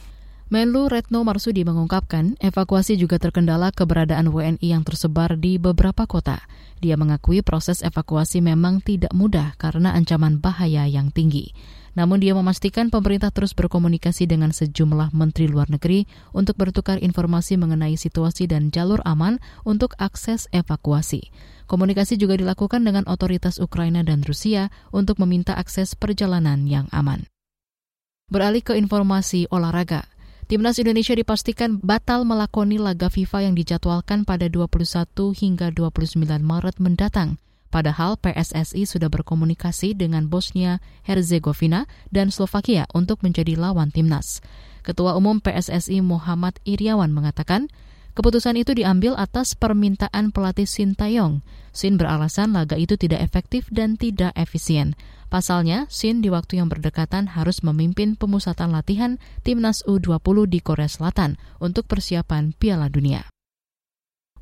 Menlu 0.51 0.87
Retno 0.91 1.23
Marsudi 1.23 1.63
mengungkapkan 1.63 2.35
evakuasi 2.39 2.99
juga 2.99 3.19
terkendala 3.19 3.71
keberadaan 3.71 4.31
WNI 4.31 4.63
yang 4.63 4.83
tersebar 4.83 5.35
di 5.39 5.55
beberapa 5.59 6.07
kota. 6.07 6.43
Dia 6.79 6.99
mengakui 6.99 7.43
proses 7.43 7.83
evakuasi 7.83 8.43
memang 8.43 8.83
tidak 8.83 9.11
mudah 9.15 9.55
karena 9.55 9.95
ancaman 9.95 10.43
bahaya 10.43 10.87
yang 10.87 11.11
tinggi. 11.11 11.55
Namun 11.91 12.23
dia 12.23 12.31
memastikan 12.31 12.87
pemerintah 12.87 13.35
terus 13.35 13.51
berkomunikasi 13.51 14.23
dengan 14.23 14.55
sejumlah 14.55 15.11
menteri 15.11 15.51
luar 15.51 15.67
negeri 15.67 16.07
untuk 16.31 16.55
bertukar 16.55 17.03
informasi 17.03 17.59
mengenai 17.59 17.99
situasi 17.99 18.47
dan 18.47 18.71
jalur 18.71 19.03
aman 19.03 19.43
untuk 19.67 19.91
akses 19.99 20.47
evakuasi. 20.55 21.31
Komunikasi 21.67 22.15
juga 22.15 22.39
dilakukan 22.39 22.83
dengan 22.83 23.03
otoritas 23.11 23.59
Ukraina 23.59 24.03
dan 24.07 24.23
Rusia 24.23 24.71
untuk 24.95 25.19
meminta 25.19 25.55
akses 25.59 25.95
perjalanan 25.95 26.63
yang 26.67 26.87
aman. 26.95 27.27
Beralih 28.31 28.63
ke 28.63 28.79
informasi 28.79 29.51
olahraga. 29.51 30.07
Timnas 30.47 30.79
Indonesia 30.79 31.15
dipastikan 31.15 31.79
batal 31.79 32.27
melakoni 32.27 32.75
laga 32.75 33.07
FIFA 33.07 33.51
yang 33.51 33.55
dijadwalkan 33.55 34.27
pada 34.27 34.51
21 34.51 34.83
hingga 35.31 35.71
29 35.71 36.19
Maret 36.43 36.75
mendatang. 36.79 37.39
Padahal 37.71 38.19
PSSI 38.19 38.83
sudah 38.83 39.07
berkomunikasi 39.07 39.95
dengan 39.95 40.27
Bosnia, 40.27 40.83
Herzegovina, 41.07 41.87
dan 42.11 42.27
Slovakia 42.27 42.83
untuk 42.91 43.23
menjadi 43.23 43.55
lawan 43.55 43.95
timnas. 43.95 44.43
Ketua 44.83 45.15
Umum 45.15 45.39
PSSI 45.39 46.03
Muhammad 46.03 46.59
Iriawan 46.67 47.15
mengatakan, 47.15 47.71
keputusan 48.11 48.59
itu 48.59 48.75
diambil 48.75 49.15
atas 49.15 49.55
permintaan 49.55 50.35
pelatih 50.35 50.67
Sin 50.67 50.99
Tayong. 50.99 51.39
Sin 51.71 51.95
beralasan 51.95 52.51
laga 52.51 52.75
itu 52.75 52.99
tidak 52.99 53.23
efektif 53.23 53.71
dan 53.71 53.95
tidak 53.95 54.35
efisien. 54.35 54.99
Pasalnya, 55.31 55.87
Sin 55.87 56.19
di 56.19 56.27
waktu 56.27 56.59
yang 56.59 56.67
berdekatan 56.67 57.31
harus 57.39 57.63
memimpin 57.63 58.19
pemusatan 58.19 58.75
latihan 58.75 59.15
timnas 59.47 59.79
U20 59.87 60.51
di 60.51 60.59
Korea 60.59 60.91
Selatan 60.91 61.39
untuk 61.63 61.87
persiapan 61.87 62.51
Piala 62.51 62.91
Dunia. 62.91 63.31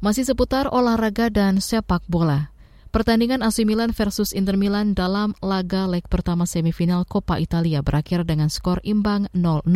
Masih 0.02 0.26
seputar 0.26 0.72
olahraga 0.74 1.30
dan 1.30 1.62
sepak 1.62 2.02
bola. 2.10 2.50
Pertandingan 2.90 3.46
AC 3.46 3.70
Milan 3.70 3.94
versus 3.94 4.34
Inter 4.34 4.58
Milan 4.58 4.98
dalam 4.98 5.38
laga 5.46 5.86
leg 5.86 6.02
pertama 6.10 6.50
semifinal 6.50 7.06
Coppa 7.06 7.38
Italia 7.38 7.86
berakhir 7.86 8.26
dengan 8.26 8.50
skor 8.50 8.82
imbang 8.82 9.30
0-0. 9.30 9.70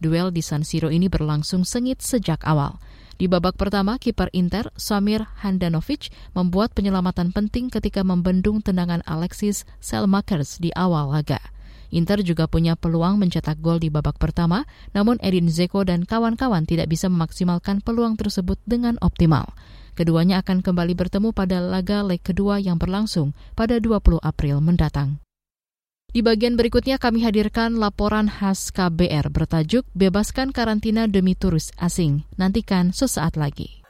Duel 0.00 0.32
di 0.32 0.40
San 0.40 0.64
Siro 0.64 0.88
ini 0.88 1.12
berlangsung 1.12 1.68
sengit 1.68 2.00
sejak 2.00 2.40
awal. 2.48 2.80
Di 3.20 3.28
babak 3.28 3.60
pertama, 3.60 4.00
kiper 4.00 4.32
Inter, 4.32 4.72
Samir 4.72 5.28
Handanovic, 5.44 6.08
membuat 6.32 6.72
penyelamatan 6.72 7.36
penting 7.36 7.68
ketika 7.68 8.00
membendung 8.00 8.64
tendangan 8.64 9.04
Alexis 9.04 9.68
Selmakers 9.84 10.56
di 10.56 10.72
awal 10.72 11.12
laga. 11.12 11.55
Inter 11.94 12.22
juga 12.22 12.50
punya 12.50 12.74
peluang 12.74 13.20
mencetak 13.20 13.58
gol 13.62 13.78
di 13.78 13.92
babak 13.92 14.18
pertama, 14.18 14.66
namun 14.96 15.20
Edin 15.22 15.50
Zeko 15.50 15.86
dan 15.86 16.02
kawan-kawan 16.02 16.66
tidak 16.66 16.90
bisa 16.90 17.06
memaksimalkan 17.06 17.84
peluang 17.84 18.18
tersebut 18.18 18.58
dengan 18.66 18.98
optimal. 19.04 19.54
Keduanya 19.96 20.44
akan 20.44 20.60
kembali 20.60 20.92
bertemu 20.92 21.32
pada 21.32 21.58
laga 21.58 22.04
leg 22.04 22.20
kedua 22.20 22.60
yang 22.60 22.76
berlangsung 22.76 23.32
pada 23.56 23.80
20 23.80 24.20
April 24.20 24.60
mendatang. 24.60 25.24
Di 26.12 26.24
bagian 26.24 26.56
berikutnya 26.56 26.96
kami 26.96 27.24
hadirkan 27.24 27.76
laporan 27.76 28.28
khas 28.28 28.72
KBR 28.72 29.28
bertajuk 29.28 29.84
Bebaskan 29.92 30.48
Karantina 30.48 31.04
Demi 31.04 31.36
Turis 31.36 31.72
Asing. 31.76 32.24
Nantikan 32.40 32.92
sesaat 32.92 33.36
lagi. 33.36 33.84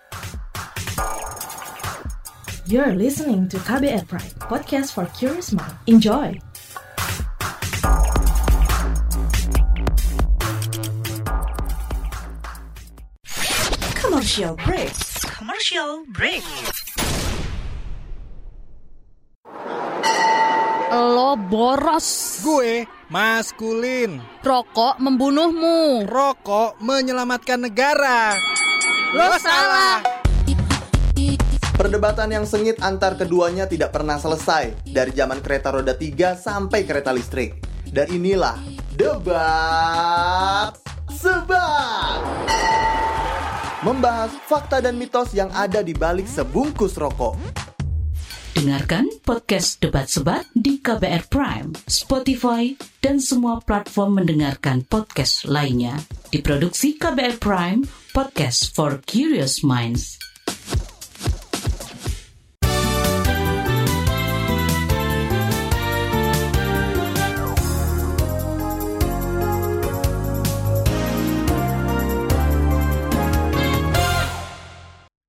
You're 2.66 2.98
listening 2.98 3.46
to 3.54 3.62
KBR 3.62 4.10
Pride, 4.10 4.34
podcast 4.42 4.90
for 4.90 5.06
curious 5.14 5.54
mind. 5.54 5.78
Enjoy! 5.86 6.34
Commercial 14.26 14.58
break 14.58 14.90
commercial 15.38 16.02
break. 16.10 16.42
Lo 20.90 21.38
boros. 21.38 22.42
Gue 22.42 22.90
maskulin. 23.06 24.18
Rokok 24.42 24.98
membunuhmu. 24.98 26.10
Rokok 26.10 26.82
menyelamatkan 26.82 27.70
negara. 27.70 28.34
Lo 29.14 29.30
salah. 29.38 30.02
Perdebatan 31.78 32.34
yang 32.34 32.50
sengit 32.50 32.82
antar 32.82 33.14
keduanya 33.14 33.70
tidak 33.70 33.94
pernah 33.94 34.18
selesai 34.18 34.74
dari 34.90 35.14
zaman 35.14 35.38
kereta 35.38 35.70
roda 35.70 35.94
3 35.94 36.34
sampai 36.34 36.82
kereta 36.82 37.14
listrik. 37.14 37.62
Dan 37.86 38.10
inilah 38.10 38.58
debat 38.90 40.74
sebat 41.14 42.18
membahas 43.86 44.34
fakta 44.50 44.82
dan 44.82 44.98
mitos 44.98 45.30
yang 45.30 45.46
ada 45.54 45.78
di 45.78 45.94
balik 45.94 46.26
sebungkus 46.26 46.98
rokok. 46.98 47.38
Dengarkan 48.58 49.06
podcast 49.22 49.78
Debat 49.78 50.10
Sebat 50.10 50.42
di 50.58 50.82
KBR 50.82 51.30
Prime, 51.30 51.70
Spotify, 51.86 52.74
dan 52.98 53.22
semua 53.22 53.62
platform 53.62 54.24
mendengarkan 54.24 54.82
podcast 54.82 55.46
lainnya. 55.46 55.94
Diproduksi 56.34 56.98
KBR 56.98 57.38
Prime, 57.38 57.86
podcast 58.10 58.74
for 58.74 58.98
curious 59.06 59.62
minds. 59.62 60.25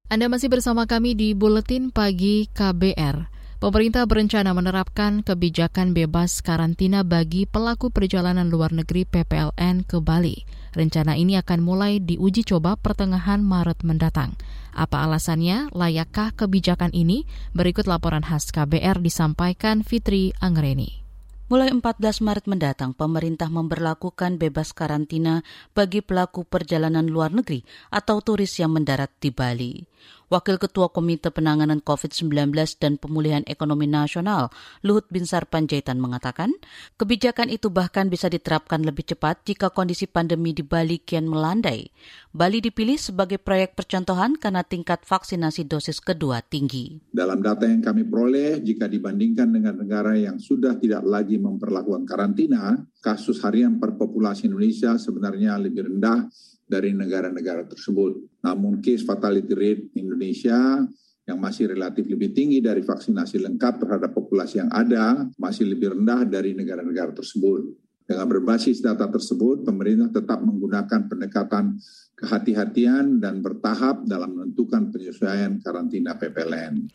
Anda 0.07 0.31
masih 0.31 0.47
bersama 0.47 0.87
kami 0.87 1.19
di 1.19 1.35
Buletin 1.35 1.91
Pagi 1.91 2.47
KBR. 2.55 3.27
Pemerintah 3.59 4.07
berencana 4.07 4.55
menerapkan 4.55 5.19
kebijakan 5.19 5.91
bebas 5.91 6.39
karantina 6.39 7.03
bagi 7.03 7.43
pelaku 7.43 7.91
perjalanan 7.91 8.47
luar 8.47 8.71
negeri 8.71 9.03
PPLN 9.03 9.83
ke 9.83 9.99
Bali. 9.99 10.47
Rencana 10.71 11.19
ini 11.19 11.35
akan 11.35 11.59
mulai 11.59 11.99
diuji 11.99 12.47
coba 12.47 12.79
pertengahan 12.79 13.43
Maret 13.43 13.83
mendatang. 13.83 14.39
Apa 14.71 15.03
alasannya? 15.03 15.75
Layakkah 15.75 16.31
kebijakan 16.39 16.95
ini? 16.95 17.27
Berikut 17.51 17.83
laporan 17.83 18.23
khas 18.23 18.47
KBR 18.55 19.03
disampaikan 19.03 19.83
Fitri 19.83 20.31
Anggreni. 20.39 21.06
Mulai 21.47 21.71
14 21.71 22.27
Maret 22.27 22.45
mendatang, 22.51 22.91
pemerintah 22.91 23.47
memperlakukan 23.47 24.35
bebas 24.35 24.75
karantina 24.75 25.47
bagi 25.71 26.03
pelaku 26.03 26.43
perjalanan 26.43 27.07
luar 27.07 27.31
negeri 27.31 27.63
atau 27.87 28.19
turis 28.19 28.51
yang 28.59 28.75
mendarat 28.75 29.07
di 29.23 29.31
Bali. 29.31 29.79
Wakil 30.27 30.59
Ketua 30.59 30.91
Komite 30.91 31.31
Penanganan 31.31 31.79
COVID-19 31.79 32.51
dan 32.83 32.99
Pemulihan 32.99 33.47
Ekonomi 33.47 33.87
Nasional, 33.87 34.51
Luhut 34.83 35.07
Binsar 35.07 35.47
Panjaitan 35.47 36.03
mengatakan, 36.03 36.51
kebijakan 36.99 37.47
itu 37.47 37.71
bahkan 37.71 38.11
bisa 38.11 38.27
diterapkan 38.27 38.83
lebih 38.83 39.07
cepat 39.07 39.47
jika 39.47 39.71
kondisi 39.71 40.03
pandemi 40.03 40.51
di 40.51 40.67
Bali 40.67 40.99
kian 40.99 41.31
melandai. 41.31 41.87
Bali 42.35 42.59
dipilih 42.59 42.99
sebagai 42.99 43.39
proyek 43.39 43.79
percontohan 43.79 44.35
karena 44.35 44.67
tingkat 44.67 45.07
vaksinasi 45.07 45.63
dosis 45.63 46.03
kedua 46.03 46.43
tinggi. 46.43 46.99
Dalam 47.07 47.39
data 47.39 47.63
yang 47.63 47.79
kami 47.79 48.03
peroleh, 48.03 48.59
jika 48.59 48.91
dibandingkan 48.91 49.47
dengan 49.47 49.79
negara 49.79 50.11
yang 50.19 50.43
sudah 50.43 50.75
tidak 50.75 51.07
lagi 51.07 51.39
memperlakukan 51.39 52.03
karantina, 52.03 52.75
kasus 52.99 53.39
harian 53.47 53.79
per 53.79 53.95
populasi 53.95 54.51
Indonesia 54.51 54.99
sebenarnya 54.99 55.55
lebih 55.55 55.87
rendah 55.87 56.27
dari 56.67 56.91
negara-negara 56.91 57.65
tersebut. 57.65 58.43
Namun 58.43 58.83
case 58.83 59.07
fatality 59.07 59.55
rate 59.55 59.83
Indonesia 59.95 60.83
yang 61.27 61.39
masih 61.39 61.71
relatif 61.71 62.07
lebih 62.07 62.31
tinggi 62.31 62.63
dari 62.63 62.83
vaksinasi 62.83 63.43
lengkap 63.43 63.83
terhadap 63.83 64.11
populasi 64.15 64.63
yang 64.63 64.71
ada 64.71 65.27
masih 65.35 65.67
lebih 65.67 65.95
rendah 65.95 66.23
dari 66.23 66.55
negara-negara 66.55 67.11
tersebut. 67.11 67.67
Dengan 68.07 68.23
berbasis 68.23 68.79
data 68.79 69.03
tersebut, 69.11 69.67
pemerintah 69.67 70.07
tetap 70.07 70.39
menggunakan 70.39 71.11
pendekatan 71.11 71.75
kehati-hatian 72.15 73.19
dan 73.19 73.43
bertahap 73.43 74.07
dalam 74.07 74.31
menentukan 74.31 74.95
penyesuaian 74.95 75.59
karantina 75.59 76.15
PPLN. 76.15 76.87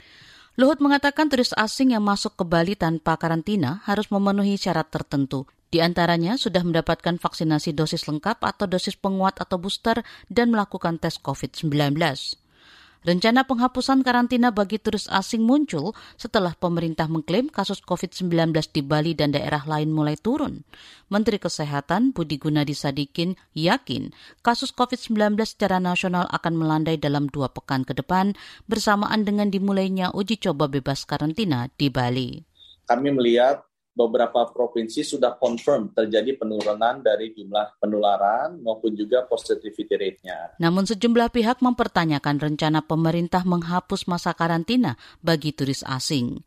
Luhut 0.56 0.80
mengatakan 0.80 1.28
turis 1.28 1.52
asing 1.52 1.92
yang 1.92 2.04
masuk 2.04 2.36
ke 2.36 2.44
Bali 2.48 2.76
tanpa 2.76 3.20
karantina 3.20 3.84
harus 3.84 4.08
memenuhi 4.08 4.56
syarat 4.56 4.88
tertentu. 4.88 5.44
Di 5.72 5.80
antaranya 5.80 6.36
sudah 6.36 6.60
mendapatkan 6.60 7.16
vaksinasi 7.16 7.72
dosis 7.72 8.04
lengkap 8.04 8.44
atau 8.44 8.68
dosis 8.68 8.92
penguat 8.92 9.40
atau 9.40 9.56
booster 9.56 10.04
dan 10.28 10.52
melakukan 10.52 11.00
tes 11.00 11.16
COVID-19. 11.16 11.96
Rencana 13.02 13.42
penghapusan 13.42 14.06
karantina 14.06 14.54
bagi 14.54 14.78
turis 14.78 15.10
asing 15.10 15.42
muncul 15.42 15.90
setelah 16.14 16.54
pemerintah 16.54 17.10
mengklaim 17.10 17.50
kasus 17.50 17.82
COVID-19 17.82 18.54
di 18.70 18.78
Bali 18.84 19.16
dan 19.16 19.34
daerah 19.34 19.64
lain 19.66 19.90
mulai 19.90 20.14
turun. 20.14 20.62
Menteri 21.10 21.42
Kesehatan 21.42 22.14
Budi 22.14 22.38
Gunadi 22.38 22.78
Sadikin 22.78 23.34
yakin 23.58 24.14
kasus 24.46 24.70
COVID-19 24.70 25.34
secara 25.42 25.82
nasional 25.82 26.30
akan 26.30 26.54
melandai 26.54 26.94
dalam 26.94 27.26
dua 27.26 27.50
pekan 27.50 27.82
ke 27.82 27.96
depan 27.96 28.38
bersamaan 28.70 29.26
dengan 29.26 29.50
dimulainya 29.50 30.14
uji 30.14 30.38
coba 30.38 30.70
bebas 30.70 31.02
karantina 31.02 31.72
di 31.74 31.90
Bali. 31.90 32.44
Kami 32.86 33.08
melihat 33.10 33.71
beberapa 33.92 34.48
provinsi 34.48 35.04
sudah 35.04 35.36
confirm 35.36 35.92
terjadi 35.92 36.40
penurunan 36.40 37.04
dari 37.04 37.36
jumlah 37.36 37.76
penularan 37.76 38.56
maupun 38.64 38.96
juga 38.96 39.28
positivity 39.28 39.94
rate-nya. 39.94 40.56
Namun 40.56 40.88
sejumlah 40.88 41.28
pihak 41.28 41.60
mempertanyakan 41.60 42.40
rencana 42.40 42.80
pemerintah 42.80 43.44
menghapus 43.44 44.08
masa 44.08 44.32
karantina 44.32 44.96
bagi 45.20 45.52
turis 45.52 45.84
asing. 45.84 46.40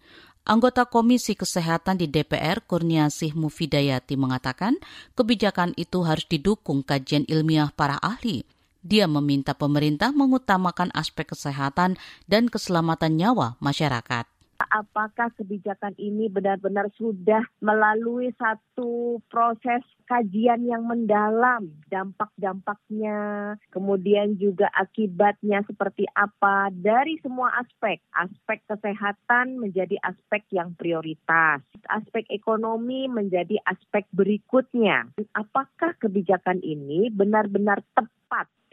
Anggota 0.46 0.86
Komisi 0.86 1.34
Kesehatan 1.34 1.98
di 1.98 2.06
DPR, 2.06 2.62
Kurniasih 2.62 3.34
Mufidayati, 3.34 4.14
mengatakan 4.14 4.78
kebijakan 5.18 5.74
itu 5.74 6.06
harus 6.06 6.30
didukung 6.30 6.86
kajian 6.86 7.26
ilmiah 7.26 7.74
para 7.74 7.98
ahli. 7.98 8.46
Dia 8.86 9.10
meminta 9.10 9.58
pemerintah 9.58 10.14
mengutamakan 10.14 10.94
aspek 10.94 11.34
kesehatan 11.34 11.98
dan 12.30 12.46
keselamatan 12.46 13.18
nyawa 13.18 13.58
masyarakat 13.58 14.35
apakah 14.60 15.32
kebijakan 15.36 15.96
ini 16.00 16.32
benar-benar 16.32 16.92
sudah 16.96 17.44
melalui 17.60 18.32
satu 18.40 19.20
proses 19.28 19.84
kajian 20.06 20.66
yang 20.70 20.86
mendalam 20.86 21.74
dampak-dampaknya, 21.90 23.54
kemudian 23.74 24.38
juga 24.38 24.70
akibatnya 24.78 25.66
seperti 25.66 26.06
apa 26.14 26.70
dari 26.72 27.18
semua 27.26 27.52
aspek. 27.60 28.00
Aspek 28.14 28.62
kesehatan 28.70 29.58
menjadi 29.58 29.98
aspek 30.06 30.46
yang 30.54 30.78
prioritas, 30.78 31.66
aspek 31.90 32.26
ekonomi 32.30 33.10
menjadi 33.10 33.58
aspek 33.66 34.06
berikutnya. 34.14 35.10
Apakah 35.34 35.98
kebijakan 35.98 36.62
ini 36.62 37.10
benar-benar 37.10 37.82
tepat 37.98 38.25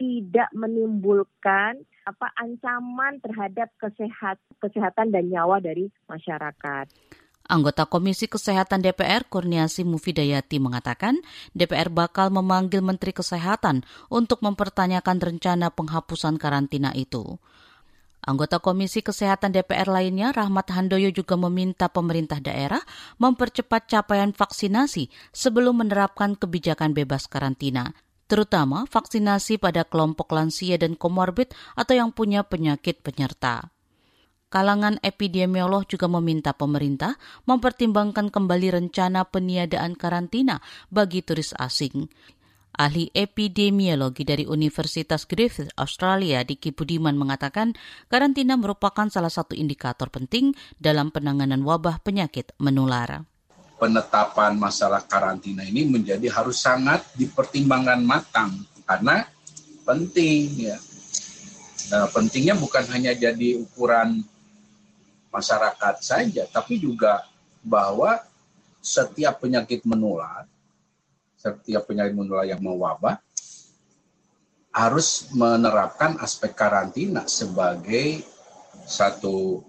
tidak 0.03 0.49
menimbulkan 0.51 1.79
apa 2.03 2.27
ancaman 2.35 3.23
terhadap 3.23 3.71
kesehat, 3.79 4.35
kesehatan 4.59 5.15
dan 5.15 5.31
nyawa 5.31 5.63
dari 5.63 5.87
masyarakat. 6.11 6.91
Anggota 7.43 7.83
Komisi 7.87 8.31
Kesehatan 8.31 8.79
DPR 8.79 9.27
Kurniasi 9.27 9.83
Mufidayati 9.83 10.63
mengatakan 10.63 11.19
DPR 11.51 11.91
bakal 11.91 12.31
memanggil 12.31 12.79
Menteri 12.79 13.11
Kesehatan 13.11 13.83
untuk 14.07 14.39
mempertanyakan 14.43 15.19
rencana 15.19 15.67
penghapusan 15.67 16.39
karantina 16.39 16.95
itu. 16.95 17.39
Anggota 18.23 18.63
Komisi 18.63 19.03
Kesehatan 19.03 19.51
DPR 19.51 19.91
lainnya, 19.91 20.31
Rahmat 20.31 20.71
Handoyo 20.71 21.11
juga 21.11 21.35
meminta 21.35 21.91
pemerintah 21.91 22.39
daerah 22.39 22.79
mempercepat 23.19 23.91
capaian 23.91 24.31
vaksinasi 24.31 25.11
sebelum 25.35 25.83
menerapkan 25.83 26.39
kebijakan 26.39 26.95
bebas 26.95 27.27
karantina 27.27 27.91
terutama 28.33 28.89
vaksinasi 28.89 29.61
pada 29.61 29.85
kelompok 29.85 30.33
lansia 30.33 30.81
dan 30.81 30.97
komorbid 30.97 31.53
atau 31.77 31.93
yang 31.93 32.09
punya 32.09 32.41
penyakit 32.41 33.05
penyerta. 33.05 33.69
Kalangan 34.49 34.97
epidemiolog 35.05 35.85
juga 35.85 36.09
meminta 36.09 36.57
pemerintah 36.57 37.13
mempertimbangkan 37.45 38.33
kembali 38.33 38.73
rencana 38.73 39.29
peniadaan 39.29 39.93
karantina 39.93 40.65
bagi 40.89 41.21
turis 41.21 41.53
asing. 41.61 42.09
Ahli 42.73 43.13
epidemiologi 43.13 44.25
dari 44.25 44.49
Universitas 44.49 45.29
Griffith 45.29 45.69
Australia 45.77 46.41
Diki 46.41 46.73
Budiman 46.73 47.13
mengatakan 47.13 47.77
karantina 48.09 48.57
merupakan 48.57 49.05
salah 49.13 49.29
satu 49.29 49.53
indikator 49.53 50.09
penting 50.09 50.57
dalam 50.81 51.13
penanganan 51.13 51.61
wabah 51.61 52.01
penyakit 52.01 52.49
menular 52.57 53.29
penetapan 53.83 54.55
masalah 54.55 55.03
karantina 55.03 55.67
ini 55.67 55.83
menjadi 55.83 56.31
harus 56.31 56.63
sangat 56.63 57.03
dipertimbangkan 57.19 57.99
matang 57.99 58.63
karena 58.87 59.27
penting 59.83 60.71
ya. 60.71 60.79
Nah, 61.91 62.07
pentingnya 62.07 62.55
bukan 62.55 62.87
hanya 62.95 63.11
jadi 63.11 63.59
ukuran 63.59 64.23
masyarakat 65.27 65.99
saja, 65.99 66.47
tapi 66.47 66.79
juga 66.79 67.27
bahwa 67.59 68.23
setiap 68.79 69.43
penyakit 69.43 69.83
menular, 69.83 70.47
setiap 71.35 71.83
penyakit 71.83 72.15
menular 72.15 72.47
yang 72.47 72.63
mewabah 72.63 73.19
harus 74.71 75.27
menerapkan 75.35 76.15
aspek 76.23 76.55
karantina 76.55 77.27
sebagai 77.27 78.23
satu 78.87 79.59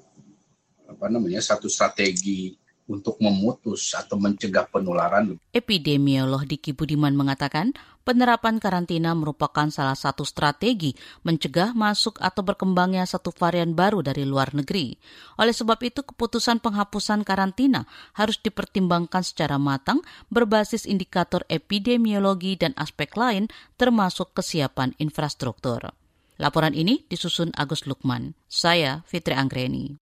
apa 0.86 1.10
namanya 1.10 1.42
satu 1.42 1.66
strategi 1.66 2.54
untuk 2.84 3.16
memutus 3.20 3.96
atau 3.96 4.20
mencegah 4.20 4.68
penularan. 4.68 5.40
Epidemiolog 5.56 6.44
Diki 6.44 6.76
Budiman 6.76 7.16
mengatakan 7.16 7.72
penerapan 8.04 8.60
karantina 8.60 9.16
merupakan 9.16 9.72
salah 9.72 9.96
satu 9.96 10.22
strategi 10.28 10.92
mencegah 11.24 11.72
masuk 11.72 12.20
atau 12.20 12.44
berkembangnya 12.44 13.08
satu 13.08 13.32
varian 13.32 13.72
baru 13.72 14.04
dari 14.04 14.28
luar 14.28 14.52
negeri. 14.52 15.00
Oleh 15.40 15.56
sebab 15.56 15.80
itu, 15.80 16.04
keputusan 16.04 16.60
penghapusan 16.60 17.24
karantina 17.24 17.88
harus 18.12 18.36
dipertimbangkan 18.36 19.24
secara 19.24 19.56
matang 19.56 20.04
berbasis 20.28 20.84
indikator 20.84 21.48
epidemiologi 21.48 22.60
dan 22.60 22.76
aspek 22.76 23.16
lain 23.16 23.48
termasuk 23.80 24.36
kesiapan 24.36 24.92
infrastruktur. 25.00 25.96
Laporan 26.36 26.74
ini 26.74 27.06
disusun 27.06 27.54
Agus 27.54 27.86
Lukman. 27.86 28.34
Saya 28.50 29.06
Fitri 29.06 29.38
Anggreni. 29.38 30.03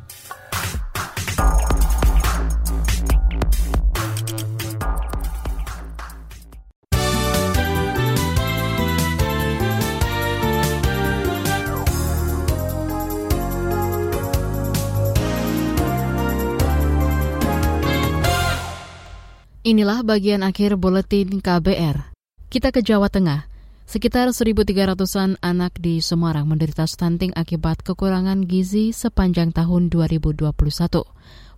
Inilah 19.61 20.01
bagian 20.01 20.41
akhir 20.41 20.73
buletin 20.73 21.37
KBR. 21.37 22.17
Kita 22.49 22.73
ke 22.73 22.81
Jawa 22.81 23.13
Tengah. 23.13 23.45
Sekitar 23.85 24.33
1.300-an 24.33 25.37
anak 25.37 25.77
di 25.77 26.01
Semarang 26.01 26.49
menderita 26.49 26.89
stunting 26.89 27.29
akibat 27.37 27.85
kekurangan 27.85 28.49
gizi 28.49 28.89
sepanjang 28.89 29.53
tahun 29.53 29.93
2021. 29.93 30.49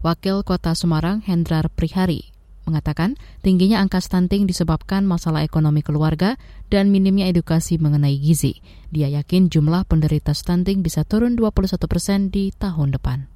Wakil 0.04 0.36
Kota 0.44 0.76
Semarang 0.76 1.24
Hendrar 1.24 1.72
Prihari 1.72 2.36
mengatakan 2.68 3.16
tingginya 3.40 3.80
angka 3.80 4.04
stunting 4.04 4.52
disebabkan 4.52 5.08
masalah 5.08 5.48
ekonomi 5.48 5.80
keluarga 5.80 6.36
dan 6.68 6.92
minimnya 6.92 7.32
edukasi 7.32 7.80
mengenai 7.80 8.20
gizi. 8.20 8.60
Dia 8.92 9.08
yakin 9.16 9.48
jumlah 9.48 9.88
penderita 9.88 10.36
stunting 10.36 10.84
bisa 10.84 11.08
turun 11.08 11.40
21 11.40 11.80
persen 11.88 12.28
di 12.28 12.52
tahun 12.52 13.00
depan. 13.00 13.33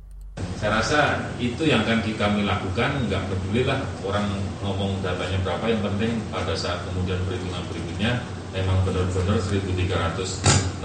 Saya 0.57 0.81
rasa 0.81 1.01
itu 1.37 1.69
yang 1.69 1.85
akan 1.85 2.01
kami 2.01 2.41
lakukan, 2.41 3.05
nggak 3.05 3.29
peduli 3.29 3.61
lah 3.61 3.77
orang 4.01 4.25
ngomong 4.65 4.97
datanya 5.05 5.37
berapa, 5.45 5.69
yang 5.69 5.81
penting 5.85 6.17
pada 6.33 6.57
saat 6.57 6.81
kemudian 6.89 7.21
perhitungan 7.29 7.61
berikutnya 7.69 8.25
memang 8.57 8.81
benar-benar 8.81 9.37
1.367 9.37 10.81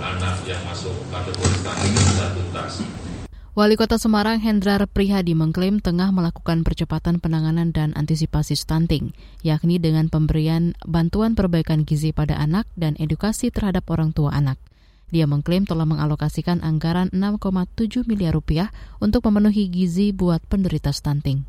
anak 0.00 0.34
yang 0.48 0.62
masuk 0.64 0.96
kategori 1.12 1.54
stunting 1.60 1.94
bisa 2.00 2.26
tuntas. 2.32 2.72
Wali 3.52 3.76
Kota 3.76 4.00
Semarang 4.00 4.40
Hendrar 4.40 4.88
Prihadi 4.88 5.36
mengklaim 5.36 5.76
tengah 5.76 6.08
melakukan 6.08 6.64
percepatan 6.64 7.20
penanganan 7.20 7.76
dan 7.76 7.92
antisipasi 7.92 8.56
stunting, 8.56 9.12
yakni 9.44 9.76
dengan 9.76 10.08
pemberian 10.08 10.72
bantuan 10.88 11.36
perbaikan 11.36 11.84
gizi 11.84 12.16
pada 12.16 12.40
anak 12.40 12.64
dan 12.80 12.96
edukasi 12.96 13.52
terhadap 13.52 13.84
orang 13.92 14.16
tua 14.16 14.32
anak. 14.32 14.56
Dia 15.12 15.28
mengklaim 15.28 15.68
telah 15.68 15.84
mengalokasikan 15.84 16.64
anggaran 16.64 17.12
6,7 17.12 18.08
miliar 18.08 18.32
rupiah 18.32 18.72
untuk 18.96 19.28
memenuhi 19.28 19.68
gizi 19.68 20.16
buat 20.16 20.40
penderita 20.48 20.88
stunting. 20.88 21.44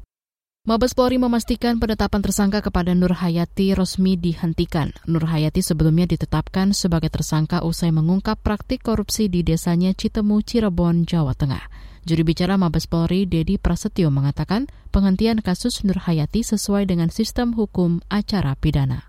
Mabes 0.64 0.96
Polri 0.96 1.20
memastikan 1.20 1.76
penetapan 1.76 2.24
tersangka 2.24 2.64
kepada 2.64 2.96
Nur 2.96 3.12
Hayati 3.12 3.76
resmi 3.76 4.16
dihentikan. 4.16 4.96
Nur 5.04 5.28
Hayati 5.28 5.60
sebelumnya 5.60 6.08
ditetapkan 6.08 6.72
sebagai 6.72 7.12
tersangka 7.12 7.68
usai 7.68 7.92
mengungkap 7.92 8.40
praktik 8.40 8.80
korupsi 8.80 9.28
di 9.28 9.44
desanya 9.44 9.92
Citemu, 9.92 10.40
Cirebon, 10.40 11.04
Jawa 11.04 11.36
Tengah. 11.36 11.68
Juru 12.08 12.24
bicara 12.28 12.56
Mabes 12.56 12.88
Polri, 12.88 13.28
Dedi 13.28 13.60
Prasetyo, 13.60 14.08
mengatakan 14.08 14.72
penghentian 14.92 15.40
kasus 15.44 15.84
Nur 15.84 16.00
Hayati 16.00 16.48
sesuai 16.48 16.88
dengan 16.88 17.12
sistem 17.12 17.56
hukum 17.56 18.00
acara 18.08 18.56
pidana. 18.60 19.08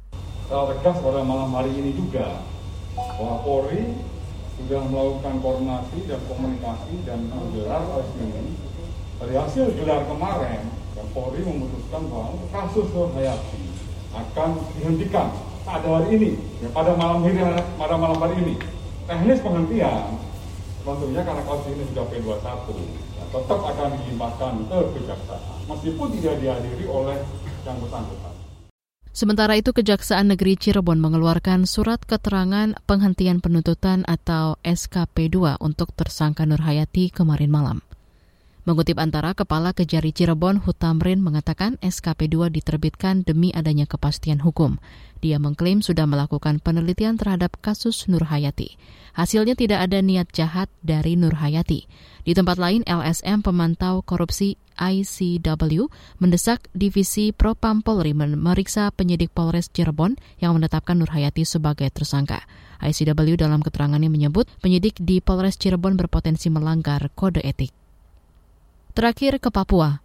Tegas 0.50 0.98
pada 1.02 1.22
malam 1.22 1.54
hari 1.54 1.70
ini 1.70 1.94
juga 1.94 2.42
bahwa 2.94 3.42
Polri 3.46 4.13
sudah 4.64 4.80
melakukan 4.88 5.34
koordinasi 5.44 6.08
dan 6.08 6.20
komunikasi 6.24 6.94
dan 7.04 7.28
menggelar 7.28 7.84
resmi. 8.00 8.56
Dari 9.20 9.34
hasil 9.36 9.76
gelar 9.76 10.08
kemarin, 10.08 10.72
Polri 11.14 11.46
memutuskan 11.46 12.10
bahwa 12.10 12.42
kasus 12.50 12.90
Nur 12.90 13.12
Hayati 13.14 13.62
akan 14.10 14.50
dihentikan 14.74 15.30
pada 15.62 15.86
hari 15.86 16.18
ini, 16.18 16.30
ya, 16.58 16.68
pada 16.74 16.98
malam 16.98 17.22
hari 17.22 17.38
pada 17.78 17.94
malam 17.94 18.18
hari 18.18 18.34
ini. 18.42 18.54
Teknis 19.06 19.38
penghentian 19.44 20.18
tentunya 20.82 21.22
karena 21.22 21.42
kasus 21.46 21.70
ini 21.70 21.84
sudah 21.92 22.04
P21, 22.10 22.44
ya, 23.14 23.24
tetap 23.30 23.60
akan 23.62 23.88
dilimpahkan 24.00 24.52
ke 24.66 24.78
kejaksaan, 24.98 25.54
meskipun 25.70 26.06
tidak 26.18 26.34
dihadiri 26.42 26.84
oleh 26.90 27.18
yang 27.62 27.76
bersangkutan. 27.78 28.33
Sementara 29.14 29.54
itu, 29.54 29.70
Kejaksaan 29.70 30.34
Negeri 30.34 30.58
Cirebon 30.58 30.98
mengeluarkan 30.98 31.70
surat 31.70 32.02
keterangan 32.02 32.74
penghentian 32.82 33.38
penuntutan 33.38 34.02
atau 34.10 34.58
SKP2 34.66 35.62
untuk 35.62 35.94
tersangka 35.94 36.42
Nur 36.42 36.58
Hayati 36.58 37.14
kemarin 37.14 37.46
malam. 37.46 37.78
Mengutip 38.64 38.96
antara 38.96 39.36
Kepala 39.36 39.76
Kejari 39.76 40.16
Cirebon 40.16 40.56
Hutamrin 40.56 41.20
mengatakan 41.20 41.76
SKP2 41.84 42.48
diterbitkan 42.48 43.20
demi 43.20 43.52
adanya 43.52 43.84
kepastian 43.84 44.40
hukum. 44.40 44.80
Dia 45.20 45.36
mengklaim 45.36 45.84
sudah 45.84 46.08
melakukan 46.08 46.64
penelitian 46.64 47.20
terhadap 47.20 47.60
kasus 47.60 48.08
Nur 48.08 48.24
Hayati. 48.24 48.80
Hasilnya 49.12 49.52
tidak 49.52 49.84
ada 49.84 50.00
niat 50.00 50.32
jahat 50.32 50.72
dari 50.80 51.12
Nur 51.12 51.36
Hayati. 51.44 51.84
Di 52.24 52.32
tempat 52.32 52.56
lain, 52.56 52.80
LSM 52.88 53.44
pemantau 53.44 54.00
korupsi 54.00 54.56
ICW 54.80 55.92
mendesak 56.16 56.64
Divisi 56.72 57.36
Propam 57.36 57.84
Polri 57.84 58.16
memeriksa 58.16 58.88
penyidik 58.96 59.28
Polres 59.36 59.68
Cirebon 59.68 60.16
yang 60.40 60.56
menetapkan 60.56 60.96
Nur 60.96 61.12
Hayati 61.12 61.44
sebagai 61.44 61.92
tersangka. 61.92 62.40
ICW 62.80 63.36
dalam 63.36 63.60
keterangannya 63.60 64.08
menyebut 64.08 64.48
penyidik 64.64 64.96
di 65.04 65.20
Polres 65.20 65.60
Cirebon 65.60 66.00
berpotensi 66.00 66.48
melanggar 66.48 67.12
kode 67.12 67.44
etik. 67.44 67.83
Terakhir 68.94 69.42
ke 69.42 69.50
Papua. 69.50 69.98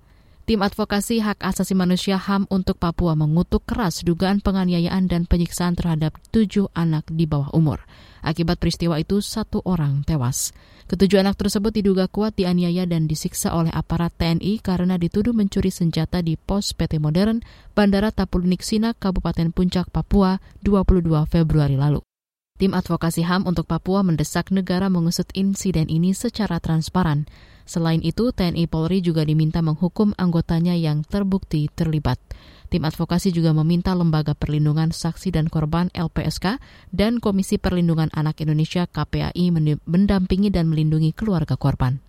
Tim 0.49 0.65
Advokasi 0.65 1.21
Hak 1.21 1.45
Asasi 1.45 1.77
Manusia 1.77 2.17
HAM 2.17 2.49
untuk 2.49 2.81
Papua 2.81 3.13
mengutuk 3.13 3.61
keras 3.61 4.01
dugaan 4.01 4.41
penganiayaan 4.41 5.05
dan 5.05 5.29
penyiksaan 5.29 5.77
terhadap 5.77 6.17
tujuh 6.33 6.73
anak 6.73 7.05
di 7.05 7.29
bawah 7.29 7.53
umur. 7.53 7.85
Akibat 8.25 8.57
peristiwa 8.57 8.97
itu, 8.97 9.21
satu 9.21 9.61
orang 9.61 10.01
tewas. 10.09 10.57
Ketujuh 10.89 11.21
anak 11.21 11.37
tersebut 11.37 11.69
diduga 11.69 12.09
kuat 12.09 12.33
dianiaya 12.33 12.89
dan 12.89 13.05
disiksa 13.05 13.53
oleh 13.53 13.69
aparat 13.69 14.09
TNI 14.17 14.57
karena 14.57 14.97
dituduh 14.97 15.37
mencuri 15.37 15.69
senjata 15.69 16.25
di 16.25 16.33
pos 16.33 16.73
PT 16.73 16.97
Modern, 16.97 17.45
Bandara 17.77 18.09
Tapulinik 18.09 18.65
Sinak, 18.65 18.97
Kabupaten 18.97 19.53
Puncak, 19.53 19.93
Papua, 19.93 20.41
22 20.65 21.29
Februari 21.29 21.77
lalu. 21.77 22.08
Tim 22.59 22.75
Advokasi 22.75 23.23
HAM 23.23 23.47
untuk 23.47 23.71
Papua 23.71 24.03
mendesak 24.03 24.51
negara 24.51 24.91
mengusut 24.91 25.31
insiden 25.31 25.87
ini 25.87 26.11
secara 26.11 26.59
transparan. 26.59 27.23
Selain 27.63 28.03
itu, 28.03 28.35
TNI 28.35 28.67
Polri 28.67 28.99
juga 28.99 29.23
diminta 29.23 29.63
menghukum 29.63 30.11
anggotanya 30.19 30.75
yang 30.75 31.07
terbukti 31.07 31.71
terlibat. 31.71 32.19
Tim 32.67 32.83
advokasi 32.83 33.31
juga 33.31 33.55
meminta 33.55 33.95
Lembaga 33.95 34.35
Perlindungan 34.35 34.91
Saksi 34.91 35.31
dan 35.31 35.47
Korban 35.47 35.87
LPSK 35.95 36.59
dan 36.91 37.23
Komisi 37.23 37.55
Perlindungan 37.55 38.11
Anak 38.11 38.43
Indonesia 38.43 38.83
KPAI 38.91 39.55
mendampingi 39.87 40.51
dan 40.51 40.67
melindungi 40.67 41.15
keluarga 41.15 41.55
korban. 41.55 42.08